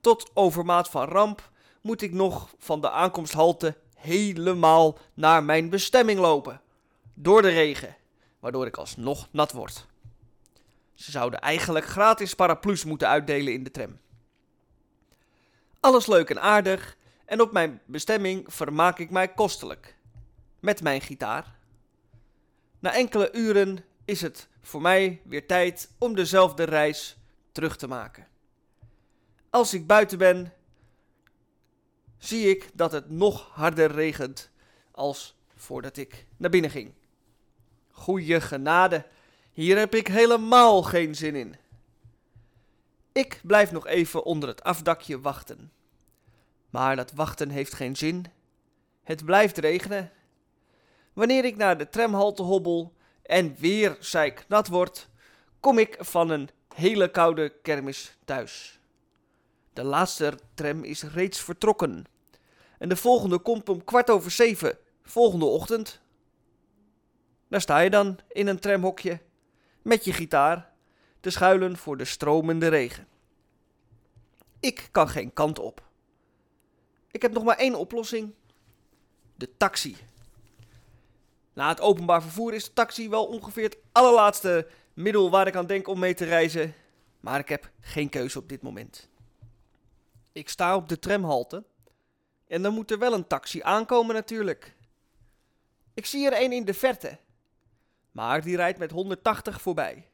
Tot 0.00 0.30
overmaat 0.34 0.88
van 0.88 1.08
ramp 1.08 1.50
moet 1.80 2.02
ik 2.02 2.12
nog 2.12 2.54
van 2.58 2.80
de 2.80 2.90
aankomsthalte 2.90 3.76
helemaal 3.94 4.98
naar 5.14 5.44
mijn 5.44 5.68
bestemming 5.68 6.20
lopen. 6.20 6.60
Door 7.14 7.42
de 7.42 7.48
regen, 7.48 7.96
waardoor 8.40 8.66
ik 8.66 8.76
alsnog 8.76 9.28
nat 9.30 9.52
word. 9.52 9.86
Ze 10.94 11.10
zouden 11.10 11.40
eigenlijk 11.40 11.84
gratis 11.86 12.34
paraplu's 12.34 12.84
moeten 12.84 13.08
uitdelen 13.08 13.52
in 13.52 13.62
de 13.62 13.70
tram. 13.70 14.00
Alles 15.82 16.06
leuk 16.06 16.30
en 16.30 16.40
aardig 16.40 16.96
en 17.24 17.40
op 17.40 17.52
mijn 17.52 17.80
bestemming 17.84 18.44
vermaak 18.52 18.98
ik 18.98 19.10
mij 19.10 19.28
kostelijk. 19.28 19.96
Met 20.60 20.82
mijn 20.82 21.00
gitaar. 21.00 21.58
Na 22.78 22.94
enkele 22.94 23.32
uren 23.32 23.84
is 24.04 24.20
het 24.20 24.48
voor 24.60 24.80
mij 24.80 25.20
weer 25.24 25.46
tijd 25.46 25.90
om 25.98 26.14
dezelfde 26.14 26.64
reis 26.64 27.16
terug 27.52 27.76
te 27.76 27.86
maken. 27.86 28.26
Als 29.50 29.74
ik 29.74 29.86
buiten 29.86 30.18
ben, 30.18 30.52
zie 32.18 32.48
ik 32.48 32.70
dat 32.74 32.92
het 32.92 33.10
nog 33.10 33.50
harder 33.52 33.90
regent 33.90 34.50
als 34.90 35.36
voordat 35.56 35.96
ik 35.96 36.26
naar 36.36 36.50
binnen 36.50 36.70
ging. 36.70 36.92
Goeie 37.90 38.40
genade, 38.40 39.06
hier 39.52 39.78
heb 39.78 39.94
ik 39.94 40.06
helemaal 40.06 40.82
geen 40.82 41.14
zin 41.14 41.34
in. 41.34 41.56
Ik 43.12 43.40
blijf 43.42 43.72
nog 43.72 43.86
even 43.86 44.24
onder 44.24 44.48
het 44.48 44.62
afdakje 44.62 45.20
wachten. 45.20 45.72
Maar 46.70 46.96
dat 46.96 47.12
wachten 47.12 47.50
heeft 47.50 47.74
geen 47.74 47.96
zin. 47.96 48.26
Het 49.02 49.24
blijft 49.24 49.58
regenen. 49.58 50.10
Wanneer 51.12 51.44
ik 51.44 51.56
naar 51.56 51.78
de 51.78 51.88
tramhalte 51.88 52.42
hobbel 52.42 52.94
en 53.22 53.54
weer 53.58 53.98
nat 54.48 54.68
word, 54.68 55.08
kom 55.60 55.78
ik 55.78 55.96
van 55.98 56.30
een 56.30 56.48
hele 56.74 57.10
koude 57.10 57.52
kermis 57.62 58.16
thuis. 58.24 58.80
De 59.72 59.84
laatste 59.84 60.38
tram 60.54 60.84
is 60.84 61.02
reeds 61.02 61.40
vertrokken. 61.40 62.04
En 62.78 62.88
de 62.88 62.96
volgende 62.96 63.38
komt 63.38 63.68
om 63.68 63.84
kwart 63.84 64.10
over 64.10 64.30
zeven, 64.30 64.78
volgende 65.02 65.44
ochtend. 65.44 66.00
Daar 67.48 67.60
sta 67.60 67.78
je 67.78 67.90
dan 67.90 68.18
in 68.28 68.46
een 68.46 68.58
tramhokje, 68.58 69.20
met 69.82 70.04
je 70.04 70.12
gitaar, 70.12 70.71
te 71.22 71.30
schuilen 71.30 71.76
voor 71.76 71.96
de 71.96 72.04
stromende 72.04 72.68
regen. 72.68 73.06
Ik 74.60 74.88
kan 74.90 75.08
geen 75.08 75.32
kant 75.32 75.58
op. 75.58 75.82
Ik 77.10 77.22
heb 77.22 77.32
nog 77.32 77.44
maar 77.44 77.56
één 77.56 77.74
oplossing: 77.74 78.34
de 79.34 79.56
taxi. 79.56 79.96
Na 81.52 81.68
het 81.68 81.80
openbaar 81.80 82.22
vervoer 82.22 82.54
is 82.54 82.64
de 82.64 82.72
taxi 82.72 83.08
wel 83.08 83.26
ongeveer 83.26 83.64
het 83.64 83.78
allerlaatste 83.92 84.68
middel 84.94 85.30
waar 85.30 85.46
ik 85.46 85.56
aan 85.56 85.66
denk 85.66 85.88
om 85.88 85.98
mee 85.98 86.14
te 86.14 86.24
reizen, 86.24 86.74
maar 87.20 87.38
ik 87.38 87.48
heb 87.48 87.70
geen 87.80 88.08
keuze 88.08 88.38
op 88.38 88.48
dit 88.48 88.62
moment. 88.62 89.08
Ik 90.32 90.48
sta 90.48 90.76
op 90.76 90.88
de 90.88 90.98
tramhalte 90.98 91.64
en 92.46 92.62
dan 92.62 92.74
moet 92.74 92.90
er 92.90 92.98
wel 92.98 93.12
een 93.12 93.26
taxi 93.26 93.62
aankomen 93.62 94.14
natuurlijk. 94.14 94.76
Ik 95.94 96.06
zie 96.06 96.26
er 96.30 96.42
een 96.42 96.52
in 96.52 96.64
de 96.64 96.74
verte, 96.74 97.18
maar 98.10 98.42
die 98.42 98.56
rijdt 98.56 98.78
met 98.78 98.90
180 98.90 99.60
voorbij. 99.60 100.10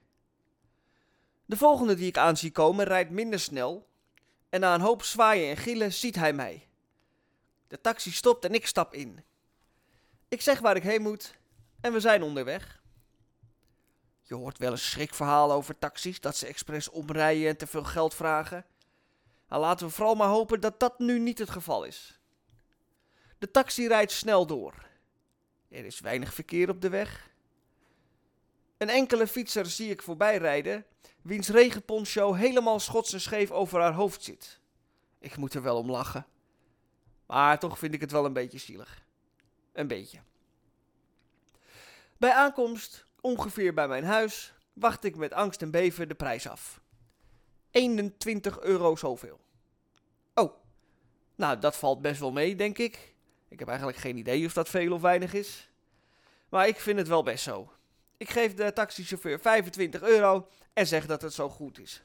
De 1.48 1.56
volgende 1.56 1.94
die 1.94 2.06
ik 2.06 2.18
aan 2.18 2.37
zie 2.37 2.50
komen 2.50 2.84
rijdt 2.84 3.11
minder 3.11 3.40
snel 3.40 3.88
en 4.48 4.61
na 4.61 4.74
een 4.74 4.80
hoop 4.80 5.02
zwaaien 5.02 5.50
en 5.50 5.56
gillen 5.56 5.92
ziet 5.92 6.14
hij 6.14 6.32
mij. 6.32 6.66
De 7.68 7.80
taxi 7.80 8.11
stopt 8.11 8.44
en 8.44 8.54
ik 8.54 8.66
stap 8.66 8.94
in. 8.94 9.24
Ik 10.28 10.40
zeg 10.40 10.58
waar 10.58 10.76
ik 10.76 10.82
heen 10.82 11.02
moet 11.02 11.34
en 11.80 11.92
we 11.92 12.00
zijn 12.00 12.22
onderweg. 12.22 12.82
Je 14.22 14.34
hoort 14.34 14.58
wel 14.58 14.72
een 14.72 14.78
schrikverhaal 14.78 15.52
over 15.52 15.78
taxis, 15.78 16.20
dat 16.20 16.37
ze 16.37 16.46
expres 16.46 16.88
omrijden 16.88 17.48
en 17.48 17.56
te 17.56 17.66
veel 17.66 17.84
geld 17.84 18.14
vragen. 18.14 18.64
Nou, 19.48 19.62
laten 19.62 19.87
we 19.87 19.92
vooral 19.92 20.14
maar 20.14 20.28
hopen 20.28 20.61
dat 20.61 20.80
dat 20.80 20.98
nu 20.98 21.18
niet 21.18 21.38
het 21.38 21.50
geval 21.50 21.84
is. 21.84 22.20
De 23.38 23.50
taxi 23.50 23.87
rijdt 23.87 24.12
snel 24.12 24.46
door. 24.46 24.74
Er 25.68 25.84
is 25.84 26.00
weinig 26.00 26.34
verkeer 26.34 26.68
op 26.68 26.80
de 26.80 26.88
weg. 26.88 27.30
Een 28.78 28.88
enkele 28.88 29.26
fietser 29.26 29.66
zie 29.66 29.90
ik 29.90 30.02
voorbij 30.02 30.36
rijden, 30.36 30.86
wiens 31.22 31.48
regenponcho 31.48 32.32
helemaal 32.32 32.80
schots 32.80 33.12
en 33.12 33.20
scheef 33.20 33.50
over 33.50 33.80
haar 33.80 33.92
hoofd 33.92 34.22
zit. 34.22 34.60
Ik 35.18 35.36
moet 35.36 35.54
er 35.54 35.62
wel 35.62 35.78
om 35.78 35.90
lachen. 35.90 36.26
Maar 37.26 37.58
toch 37.58 37.78
vind 37.78 37.94
ik 37.94 38.00
het 38.00 38.10
wel 38.10 38.24
een 38.24 38.32
beetje 38.32 38.58
zielig. 38.58 39.04
Een 39.72 39.86
beetje. 39.86 40.18
Bij 42.16 42.32
aankomst, 42.32 43.06
ongeveer 43.20 43.74
bij 43.74 43.88
mijn 43.88 44.04
huis, 44.04 44.52
wacht 44.72 45.04
ik 45.04 45.16
met 45.16 45.32
angst 45.32 45.62
en 45.62 45.70
beven 45.70 46.08
de 46.08 46.14
prijs 46.14 46.48
af. 46.48 46.80
21 47.70 48.60
euro 48.60 48.96
zoveel. 48.96 49.40
Oh, 50.34 50.54
nou 51.34 51.58
dat 51.58 51.76
valt 51.76 52.02
best 52.02 52.20
wel 52.20 52.32
mee, 52.32 52.56
denk 52.56 52.78
ik. 52.78 53.14
Ik 53.48 53.58
heb 53.58 53.68
eigenlijk 53.68 53.98
geen 53.98 54.16
idee 54.16 54.46
of 54.46 54.52
dat 54.52 54.68
veel 54.68 54.92
of 54.92 55.00
weinig 55.00 55.34
is. 55.34 55.68
Maar 56.48 56.68
ik 56.68 56.80
vind 56.80 56.98
het 56.98 57.08
wel 57.08 57.22
best 57.22 57.44
zo. 57.44 57.72
Ik 58.18 58.31
geef 58.31 58.54
de 58.54 58.72
taxichauffeur 58.72 59.40
25 59.40 60.02
euro 60.02 60.48
en 60.72 60.87
zeg 60.87 61.07
dat 61.07 61.22
het 61.22 61.33
zo 61.33 61.48
goed 61.48 61.78
is. 61.78 62.02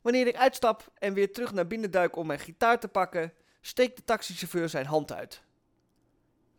Wanneer 0.00 0.26
ik 0.26 0.36
uitstap 0.36 0.92
en 0.94 1.14
weer 1.14 1.32
terug 1.32 1.52
naar 1.52 1.66
binnen 1.66 1.90
duik 1.90 2.16
om 2.16 2.26
mijn 2.26 2.38
gitaar 2.38 2.80
te 2.80 2.88
pakken, 2.88 3.32
steekt 3.60 3.96
de 3.96 4.04
taxichauffeur 4.04 4.68
zijn 4.68 4.86
hand 4.86 5.12
uit. 5.12 5.42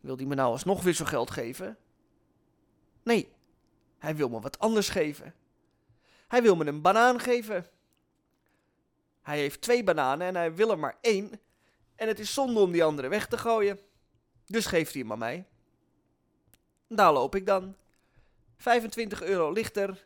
Wil 0.00 0.16
hij 0.16 0.26
me 0.26 0.34
nou 0.34 0.50
alsnog 0.50 0.82
wisselgeld 0.82 1.30
geven? 1.30 1.78
Nee, 3.02 3.32
hij 3.98 4.16
wil 4.16 4.28
me 4.28 4.40
wat 4.40 4.58
anders 4.58 4.88
geven. 4.88 5.34
Hij 6.28 6.42
wil 6.42 6.56
me 6.56 6.66
een 6.66 6.82
banaan 6.82 7.20
geven. 7.20 7.66
Hij 9.22 9.38
heeft 9.38 9.60
twee 9.60 9.84
bananen 9.84 10.26
en 10.26 10.34
hij 10.34 10.54
wil 10.54 10.70
er 10.70 10.78
maar 10.78 10.98
één. 11.00 11.40
En 11.94 12.08
het 12.08 12.18
is 12.18 12.34
zonde 12.34 12.60
om 12.60 12.72
die 12.72 12.84
andere 12.84 13.08
weg 13.08 13.26
te 13.26 13.38
gooien. 13.38 13.78
Dus 14.46 14.66
geeft 14.66 14.92
hij 14.92 15.02
hem 15.02 15.12
aan 15.12 15.18
mij. 15.18 15.46
Daar 16.88 17.12
loop 17.12 17.34
ik 17.34 17.46
dan. 17.46 17.76
25 18.62 19.22
euro 19.22 19.52
lichter. 19.52 20.04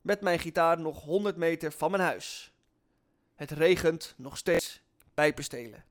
Met 0.00 0.20
mijn 0.20 0.38
gitaar 0.38 0.80
nog 0.80 1.02
100 1.02 1.36
meter 1.36 1.72
van 1.72 1.90
mijn 1.90 2.02
huis. 2.02 2.52
Het 3.34 3.50
regent 3.50 4.14
nog 4.16 4.36
steeds 4.36 4.80
pijpenstelen. 5.14 5.84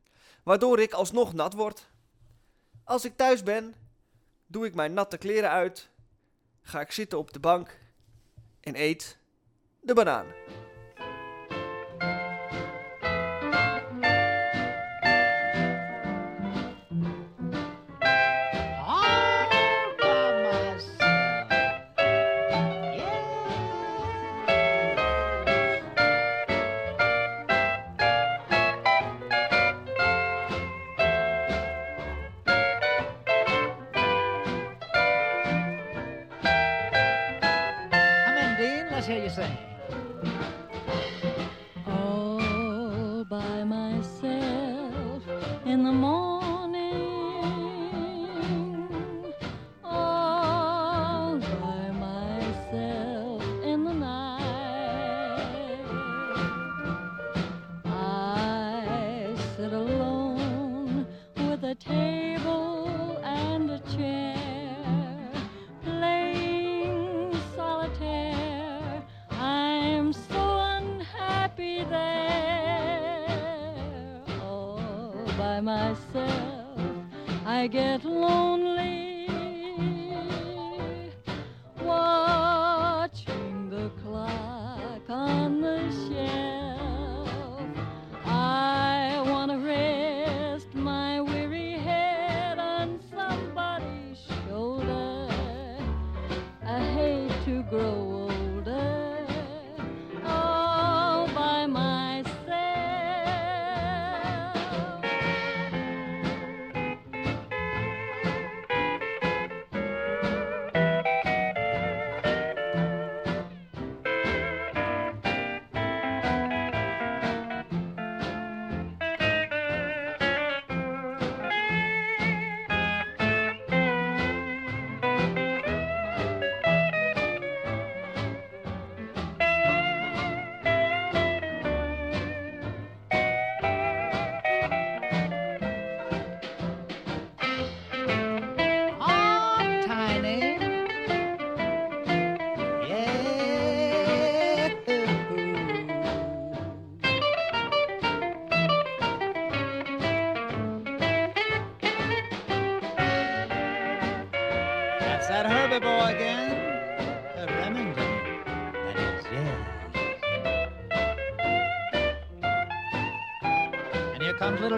Waardoor 0.43 0.79
ik 0.79 0.93
alsnog 0.93 1.33
nat 1.33 1.53
word. 1.53 1.89
Als 2.83 3.05
ik 3.05 3.17
thuis 3.17 3.43
ben, 3.43 3.75
doe 4.45 4.65
ik 4.65 4.75
mijn 4.75 4.93
natte 4.93 5.17
kleren 5.17 5.49
uit. 5.49 5.89
Ga 6.61 6.81
ik 6.81 6.91
zitten 6.91 7.17
op 7.17 7.33
de 7.33 7.39
bank. 7.39 7.77
En 8.59 8.75
eet 8.75 9.17
de 9.81 9.93
banaan. 9.93 10.25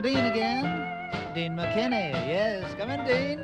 Dean 0.02 0.26
again. 0.26 0.64
Dean 1.34 1.56
McKinney. 1.56 2.12
Yes, 2.28 2.64
come 2.78 2.90
in, 2.90 3.06
Dean. 3.06 3.35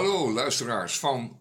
Hallo 0.00 0.32
luisteraars 0.32 0.98
van 0.98 1.40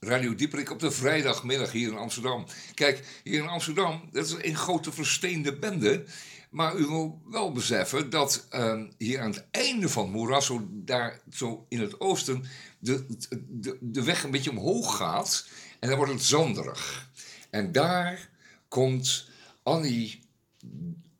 Radio 0.00 0.34
Dieperik 0.34 0.70
op 0.70 0.78
de 0.78 0.90
vrijdagmiddag 0.90 1.72
hier 1.72 1.88
in 1.88 1.96
Amsterdam. 1.96 2.46
Kijk, 2.74 3.20
hier 3.24 3.42
in 3.42 3.48
Amsterdam, 3.48 4.08
dat 4.12 4.26
is 4.26 4.34
een 4.40 4.56
grote 4.56 4.92
versteende 4.92 5.58
bende. 5.58 6.04
Maar 6.50 6.76
u 6.76 6.86
wil 6.86 7.22
wel 7.24 7.52
beseffen 7.52 8.10
dat 8.10 8.46
eh, 8.50 8.82
hier 8.98 9.20
aan 9.20 9.30
het 9.30 9.46
einde 9.50 9.88
van 9.88 10.02
het 10.02 10.12
moeras, 10.12 10.52
daar 10.68 11.20
zo 11.32 11.66
in 11.68 11.80
het 11.80 12.00
oosten, 12.00 12.44
de, 12.78 13.06
de, 13.48 13.78
de 13.80 14.02
weg 14.02 14.22
een 14.22 14.30
beetje 14.30 14.50
omhoog 14.50 14.96
gaat. 14.96 15.48
En 15.78 15.88
dan 15.88 15.96
wordt 15.96 16.12
het 16.12 16.22
zanderig. 16.22 17.10
En 17.50 17.72
daar 17.72 18.28
komt 18.68 19.28
Annie 19.62 20.20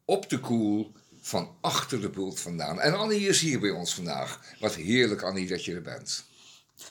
op 0.04 0.30
de 0.30 0.38
koel 0.38 0.92
van 1.20 1.56
achter 1.60 2.00
de 2.00 2.10
bult 2.10 2.40
vandaan. 2.40 2.80
En 2.80 2.98
Annie 2.98 3.28
is 3.28 3.40
hier 3.40 3.60
bij 3.60 3.70
ons 3.70 3.94
vandaag. 3.94 4.40
Wat 4.60 4.74
heerlijk, 4.74 5.22
Annie, 5.22 5.48
dat 5.48 5.64
je 5.64 5.74
er 5.74 5.82
bent. 5.82 6.26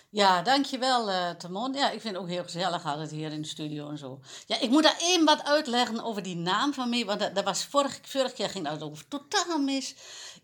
Ja, 0.10 0.42
dankjewel, 0.42 1.10
eh 1.10 1.30
Tamon. 1.30 1.74
Ja, 1.74 1.90
ik 1.90 2.02
vind 2.02 2.14
het 2.14 2.24
ook 2.24 2.30
heel 2.30 2.44
gezellig 2.44 2.86
altijd 2.86 3.12
hier 3.12 3.32
in 3.32 3.42
de 3.42 3.48
studio 3.48 3.90
en 3.90 3.98
zo. 3.98 4.20
Ja, 4.46 4.60
ik 4.60 4.70
moet 4.70 4.84
daar 4.84 4.98
één 5.00 5.26
wat 5.26 5.44
uitleggen 5.44 6.04
over 6.04 6.24
die 6.24 6.36
naam 6.36 6.74
van 6.74 6.90
mij, 6.90 7.06
want 7.06 7.20
dat, 7.20 7.36
dat 7.36 7.44
was 7.44 7.66
vorig, 7.66 8.00
vorig 8.02 8.38
jaar 8.38 8.50
ging 8.50 8.66
dat 8.66 8.84
over 8.84 9.08
totaal 9.08 9.60
mis. 9.60 9.96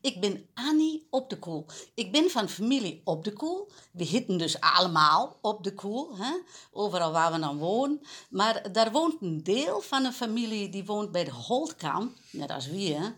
Ik 0.02 0.22
ben 0.22 0.46
Annie 0.54 1.08
op 1.10 1.30
de 1.30 1.40
Koel. 1.40 1.66
Ik 1.94 2.12
ben 2.12 2.30
van 2.30 2.50
familie 2.50 3.02
op 3.04 3.24
de 3.24 3.34
Koel. 3.34 3.72
We 3.92 4.04
hitten 4.04 4.38
dus 4.38 4.60
allemaal 4.60 5.38
op 5.42 5.64
de 5.64 5.74
Koel, 5.74 6.18
hè? 6.18 6.32
overal 6.72 7.12
waar 7.12 7.32
we 7.32 7.40
dan 7.40 7.58
wonen. 7.58 8.02
Maar 8.30 8.72
daar 8.72 8.92
woont 8.92 9.22
een 9.22 9.44
deel 9.44 9.82
van 9.82 10.06
een 10.06 10.14
familie, 10.14 10.70
die 10.70 10.86
woont 10.86 11.12
bij 11.12 11.24
de 11.24 11.32
Holtkamp, 11.32 12.18
net 12.32 12.52
als 12.52 12.68
wie, 12.68 12.96
hè. 12.96 13.10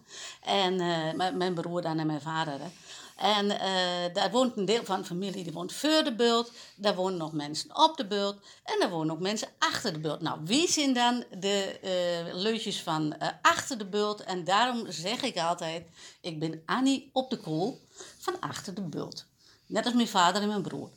En 0.41 0.79
eh, 0.79 1.31
mijn 1.33 1.53
broer 1.53 1.81
dan 1.81 1.99
en 1.99 2.07
mijn 2.07 2.21
vader, 2.21 2.59
hè. 2.59 2.67
En 3.15 3.59
eh, 3.59 4.13
daar 4.13 4.31
woont 4.31 4.57
een 4.57 4.65
deel 4.65 4.85
van 4.85 4.99
de 4.99 5.05
familie, 5.05 5.43
die 5.43 5.53
woont 5.53 5.73
voor 5.73 6.03
de 6.03 6.15
bult. 6.15 6.51
Daar 6.75 6.95
wonen 6.95 7.17
nog 7.17 7.33
mensen 7.33 7.77
op 7.77 7.97
de 7.97 8.07
bult. 8.07 8.35
En 8.63 8.79
daar 8.79 8.89
wonen 8.89 9.15
ook 9.15 9.21
mensen 9.21 9.47
achter 9.59 9.93
de 9.93 9.99
bult. 9.99 10.21
Nou, 10.21 10.39
wie 10.43 10.71
zijn 10.71 10.93
dan 10.93 11.23
de 11.39 11.79
eh 11.81 12.33
leutjes 12.33 12.81
van 12.81 13.17
eh, 13.17 13.29
achter 13.41 13.77
de 13.77 13.85
bult? 13.85 14.23
En 14.23 14.43
daarom 14.43 14.91
zeg 14.91 15.21
ik 15.21 15.37
altijd, 15.37 15.85
ik 16.21 16.39
ben 16.39 16.61
Annie 16.65 17.09
op 17.13 17.29
de 17.29 17.37
koel 17.37 17.81
van 18.17 18.39
achter 18.39 18.73
de 18.73 18.81
bult. 18.81 19.25
Net 19.65 19.85
als 19.85 19.93
mijn 19.93 20.07
vader 20.07 20.41
en 20.41 20.47
mijn 20.47 20.61
broer. 20.61 20.89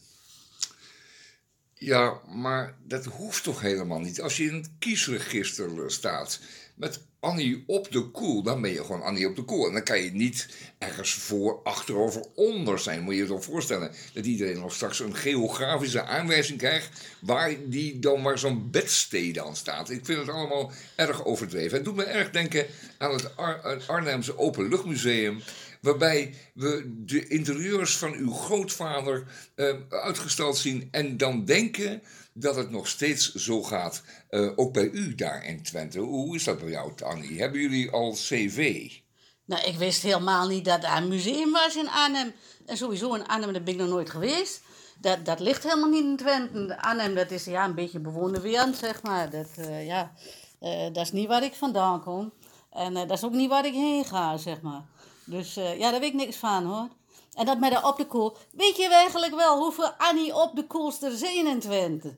Ja, 1.74 2.20
maar 2.26 2.76
dat 2.84 3.04
hoeft 3.04 3.42
toch 3.42 3.60
helemaal 3.60 4.00
niet. 4.00 4.20
Als 4.20 4.36
je 4.36 4.44
in 4.44 4.54
het 4.54 4.70
kiesregister 4.78 5.90
staat 5.92 6.40
met 6.74 7.00
Annie 7.20 7.64
op 7.66 7.92
de 7.92 8.10
koel, 8.10 8.42
dan 8.42 8.60
ben 8.60 8.70
je 8.70 8.84
gewoon 8.84 9.02
Annie 9.02 9.28
op 9.28 9.36
de 9.36 9.42
koel. 9.42 9.66
En 9.66 9.72
dan 9.72 9.82
kan 9.82 10.00
je 10.00 10.10
niet 10.10 10.48
ergens 10.78 11.12
voor, 11.12 11.60
achter 11.64 12.22
onder 12.34 12.78
zijn. 12.78 13.02
Moet 13.02 13.14
je 13.14 13.20
je 13.20 13.26
toch 13.26 13.44
voorstellen 13.44 13.92
dat 14.12 14.26
iedereen 14.26 14.58
nog 14.60 14.74
straks 14.74 15.00
een 15.00 15.16
geografische 15.16 16.02
aanwijzing 16.02 16.58
krijgt 16.58 17.00
waar 17.20 17.54
die 17.64 17.98
dan 17.98 18.22
maar 18.22 18.38
zo'n 18.38 18.70
bedstede 18.70 19.42
aan 19.42 19.56
staat. 19.56 19.90
Ik 19.90 20.04
vind 20.04 20.18
het 20.18 20.28
allemaal 20.28 20.72
erg 20.94 21.24
overdreven. 21.24 21.76
Het 21.76 21.84
doet 21.84 21.96
me 21.96 22.04
erg 22.04 22.30
denken 22.30 22.66
aan 22.98 23.12
het, 23.12 23.30
het 23.62 23.88
Arnhemse 23.88 24.38
Openluchtmuseum, 24.38 25.42
waarbij 25.80 26.34
we 26.54 26.92
de 27.04 27.28
interieurs 27.28 27.96
van 27.96 28.12
uw 28.12 28.32
grootvader 28.32 29.26
eh, 29.54 29.74
uitgestald 29.88 30.56
zien 30.56 30.88
en 30.90 31.16
dan 31.16 31.44
denken 31.44 32.02
dat 32.32 32.56
het 32.56 32.70
nog 32.70 32.88
steeds 32.88 33.34
zo 33.34 33.62
gaat, 33.62 34.02
eh, 34.28 34.50
ook 34.56 34.72
bij 34.72 34.90
u 34.90 35.14
daar 35.14 35.44
in 35.44 35.62
Twente. 35.62 35.98
Hoe 35.98 36.36
is 36.36 36.44
dat 36.44 36.58
bij 36.58 36.68
jou, 36.68 36.92
Annie? 37.04 37.40
Hebben 37.40 37.60
jullie 37.60 37.90
al 37.90 38.12
cv? 38.12 38.90
Nou, 39.44 39.64
ik 39.64 39.76
wist 39.76 40.02
helemaal 40.02 40.48
niet 40.48 40.64
dat 40.64 40.84
er 40.84 40.96
een 40.96 41.08
museum 41.08 41.52
was 41.52 41.76
in 41.76 41.88
Arnhem. 41.88 42.32
En 42.66 42.76
sowieso 42.76 43.14
in 43.14 43.26
Arnhem, 43.26 43.52
ben 43.52 43.66
ik 43.66 43.76
nog 43.76 43.88
nooit 43.88 44.10
geweest. 44.10 44.62
Dat, 45.00 45.24
dat 45.24 45.40
ligt 45.40 45.62
helemaal 45.62 45.90
niet 45.90 46.04
in 46.04 46.16
Twente. 46.16 46.82
Arnhem, 46.82 47.14
dat 47.14 47.30
is 47.30 47.44
ja, 47.44 47.64
een 47.64 47.74
beetje 47.74 47.98
bewoonde 47.98 48.40
wereld, 48.40 48.76
zeg 48.76 49.02
maar. 49.02 49.30
Dat, 49.30 49.48
eh, 49.56 49.86
ja, 49.86 50.12
dat 50.92 51.04
is 51.04 51.12
niet 51.12 51.28
waar 51.28 51.42
ik 51.42 51.54
vandaan 51.54 52.02
kom. 52.02 52.32
En 52.70 52.94
dat 52.94 53.10
is 53.10 53.24
ook 53.24 53.32
niet 53.32 53.48
waar 53.48 53.66
ik 53.66 53.72
heen 53.72 54.04
ga, 54.04 54.36
zeg 54.36 54.60
maar. 54.60 54.84
Dus 55.30 55.56
eh, 55.56 55.78
ja, 55.78 55.90
daar 55.90 56.00
weet 56.00 56.08
ik 56.12 56.16
niks 56.16 56.36
van, 56.36 56.64
hoor. 56.64 56.88
En 57.34 57.46
dat 57.46 57.58
met 57.58 57.70
de 57.72 57.82
op 57.86 57.96
de 57.96 58.06
koel. 58.06 58.36
Weet 58.52 58.76
je 58.76 58.88
eigenlijk 58.88 59.34
wel 59.34 59.58
hoeveel 59.62 59.90
Annie 59.98 60.34
op 60.34 60.56
de 60.56 60.66
koels 60.66 61.02
er 61.02 61.16
zijn 61.16 61.46
in 61.46 61.58
Twente? 61.60 62.16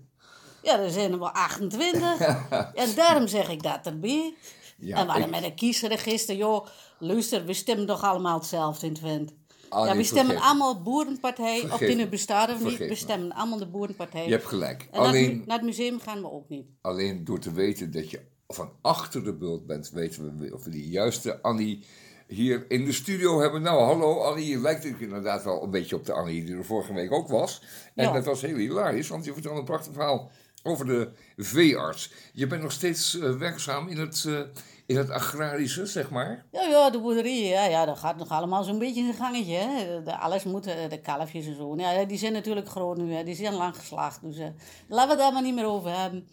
Ja, 0.62 0.78
er 0.78 0.90
zijn 0.90 1.12
er 1.12 1.18
wel 1.18 1.30
28. 1.30 2.20
en 2.74 2.94
daarom 2.94 3.26
zeg 3.28 3.48
ik 3.48 3.62
dat 3.62 3.78
erbij. 3.86 4.34
Ja, 4.78 5.08
en 5.16 5.22
ik- 5.22 5.30
met 5.30 5.44
een 5.44 5.54
kiesregister, 5.54 6.36
joh, 6.36 6.66
luister, 6.98 7.44
we 7.44 7.52
stemmen 7.52 7.86
toch 7.86 8.02
allemaal 8.02 8.38
hetzelfde 8.38 8.86
in 8.86 8.94
Twente. 8.94 9.32
Annie, 9.68 9.90
ja, 9.92 9.96
we 9.96 10.04
stemmen 10.04 10.34
me. 10.34 10.40
allemaal 10.40 10.82
Boerenpartij, 10.82 11.62
of 11.72 11.78
die 11.78 11.94
nu 11.96 12.06
bestaat 12.06 12.50
of 12.52 12.62
niet. 12.64 12.78
We 12.78 12.84
me. 12.84 12.94
stemmen 12.94 13.32
allemaal 13.32 13.58
de 13.58 13.66
Boerenpartij. 13.66 14.24
Je 14.24 14.30
hebt 14.30 14.46
gelijk. 14.46 14.88
En 14.90 14.98
naar, 15.00 15.08
Alleen, 15.08 15.36
mu- 15.38 15.42
naar 15.46 15.56
het 15.56 15.66
museum 15.66 16.00
gaan 16.00 16.20
we 16.20 16.30
ook 16.30 16.48
niet. 16.48 16.66
alleen 16.80 17.24
door 17.24 17.38
te 17.38 17.52
weten 17.52 17.90
dat 17.92 18.10
je 18.10 18.20
van 18.48 18.70
achter 18.82 19.24
de 19.24 19.34
bult 19.34 19.66
bent, 19.66 19.90
weten 19.90 20.38
we 20.38 20.54
of 20.54 20.64
we 20.64 20.70
die 20.70 20.88
juiste 20.88 21.42
Annie 21.42 21.84
hier 22.30 22.64
in 22.68 22.84
de 22.84 22.92
studio 22.92 23.40
hebben. 23.40 23.62
Nou, 23.62 23.82
hallo 23.82 24.20
Annie, 24.20 24.46
je 24.46 24.58
lijkt 24.58 24.84
inderdaad 24.84 25.44
wel 25.44 25.62
een 25.62 25.70
beetje 25.70 25.96
op 25.96 26.06
de 26.06 26.12
Annie 26.12 26.44
die 26.44 26.56
er 26.56 26.64
vorige 26.64 26.92
week 26.92 27.12
ook 27.12 27.28
was. 27.28 27.62
En 27.94 28.04
Ja. 28.04 28.12
dat 28.12 28.24
was 28.24 28.40
heel 28.42 28.56
hilarisch, 28.56 29.08
want 29.08 29.24
je 29.24 29.32
vertelde 29.32 29.58
een 29.58 29.64
prachtig 29.64 29.92
verhaal 29.92 30.30
over 30.62 30.86
de 30.86 31.10
veearts. 31.36 32.12
Je 32.32 32.46
bent 32.46 32.62
nog 32.62 32.72
steeds 32.72 33.18
eh, 33.18 33.36
werkzaam 33.36 33.88
in 33.88 33.96
het, 33.98 34.24
eh, 34.28 34.40
in 34.86 34.96
het 34.96 35.10
agrarische, 35.10 35.86
zeg 35.86 36.10
maar. 36.10 36.44
Ja, 36.52 36.62
ja, 36.62 36.90
de 36.90 37.00
boerderie, 37.00 37.44
ja, 37.44 37.64
ja, 37.64 37.84
dat 37.84 37.98
gaat 37.98 38.16
nog 38.16 38.28
allemaal 38.28 38.64
zo'n 38.64 38.78
beetje 38.78 39.00
in 39.00 39.12
zijn 39.12 39.24
gangetje. 39.26 39.54
Hè. 39.54 40.02
De, 40.02 40.16
alles 40.18 40.44
moet, 40.44 40.66
eh, 40.66 40.88
de 40.88 41.00
kalfjes 41.00 41.46
en 41.46 41.56
zo. 41.56 41.74
Ja, 41.76 42.04
die 42.04 42.18
zijn 42.18 42.32
natuurlijk 42.32 42.68
groot 42.68 42.96
nu, 42.96 43.12
hè. 43.12 43.24
die 43.24 43.34
zijn 43.34 43.54
lang 43.54 43.76
geslacht. 43.76 44.22
Dus 44.22 44.36
laten 44.88 45.06
we 45.08 45.14
het 45.14 45.18
daar 45.18 45.32
maar 45.32 45.42
niet 45.42 45.54
meer 45.54 45.66
over 45.66 45.98
hebben. 45.98 46.28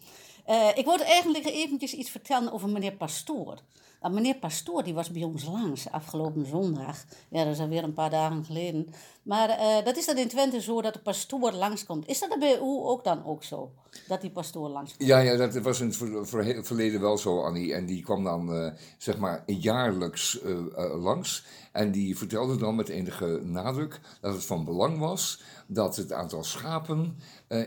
Ik 0.74 0.84
wilde 0.84 1.04
eigenlijk 1.04 1.44
eventjes 1.46 1.92
iets 1.92 2.10
vertellen 2.10 2.52
over 2.52 2.68
meneer 2.68 2.92
Pastoor. 2.92 3.58
Nou, 4.00 4.14
meneer 4.14 4.34
Pastoor 4.36 4.82
die 4.84 4.94
was 4.94 5.10
bij 5.10 5.22
ons 5.22 5.44
langs 5.44 5.90
afgelopen 5.90 6.46
zondag. 6.46 7.04
Ja, 7.30 7.44
dat 7.44 7.52
is 7.54 7.60
alweer 7.60 7.82
een 7.84 7.92
paar 7.92 8.10
dagen 8.10 8.44
geleden. 8.44 8.86
Maar 9.22 9.48
eh, 9.48 9.84
dat 9.84 9.96
is 9.96 10.06
dan 10.06 10.16
in 10.16 10.28
Twente 10.28 10.60
zo 10.60 10.82
dat 10.82 10.92
de 10.92 10.98
pastoor 11.00 11.52
langskomt. 11.52 12.06
Is 12.08 12.20
dat 12.20 12.38
bij 12.38 12.56
u 12.56 12.60
ook 12.62 13.04
dan 13.04 13.24
ook 13.24 13.44
zo? 13.44 13.70
Dat 14.08 14.20
die 14.20 14.30
pastoor 14.30 14.68
langskomt? 14.68 15.08
Ja, 15.08 15.18
ja, 15.18 15.36
dat 15.36 15.54
was 15.54 15.80
in 15.80 15.86
het 15.86 15.96
ver- 15.96 16.26
ver- 16.26 16.64
verleden 16.64 17.00
wel 17.00 17.18
zo, 17.18 17.42
Annie. 17.42 17.74
En 17.74 17.86
die 17.86 18.02
kwam 18.02 18.24
dan, 18.24 18.52
eh, 18.54 18.72
zeg 18.98 19.18
maar, 19.18 19.42
jaarlijks 19.46 20.40
eh, 20.42 20.56
langs. 21.02 21.44
En 21.72 21.90
die 21.92 22.18
vertelde 22.18 22.56
dan 22.56 22.74
met 22.74 22.88
enige 22.88 23.40
nadruk 23.44 24.00
dat 24.20 24.34
het 24.34 24.44
van 24.44 24.64
belang 24.64 24.98
was 24.98 25.42
dat 25.66 25.96
het 25.96 26.12
aantal 26.12 26.44
schapen 26.44 27.18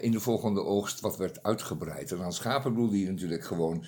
in 0.02 0.12
de 0.12 0.20
volgende 0.20 0.64
oogst 0.64 1.00
wat 1.00 1.18
werd 1.18 1.44
uitgebreid. 1.44 2.12
En 2.12 2.22
aan 2.24 2.34
schapen 2.34 2.74
bedoelde 2.74 2.98
hij 2.98 3.12
natuurlijk 3.12 3.44
gewoon 3.44 3.86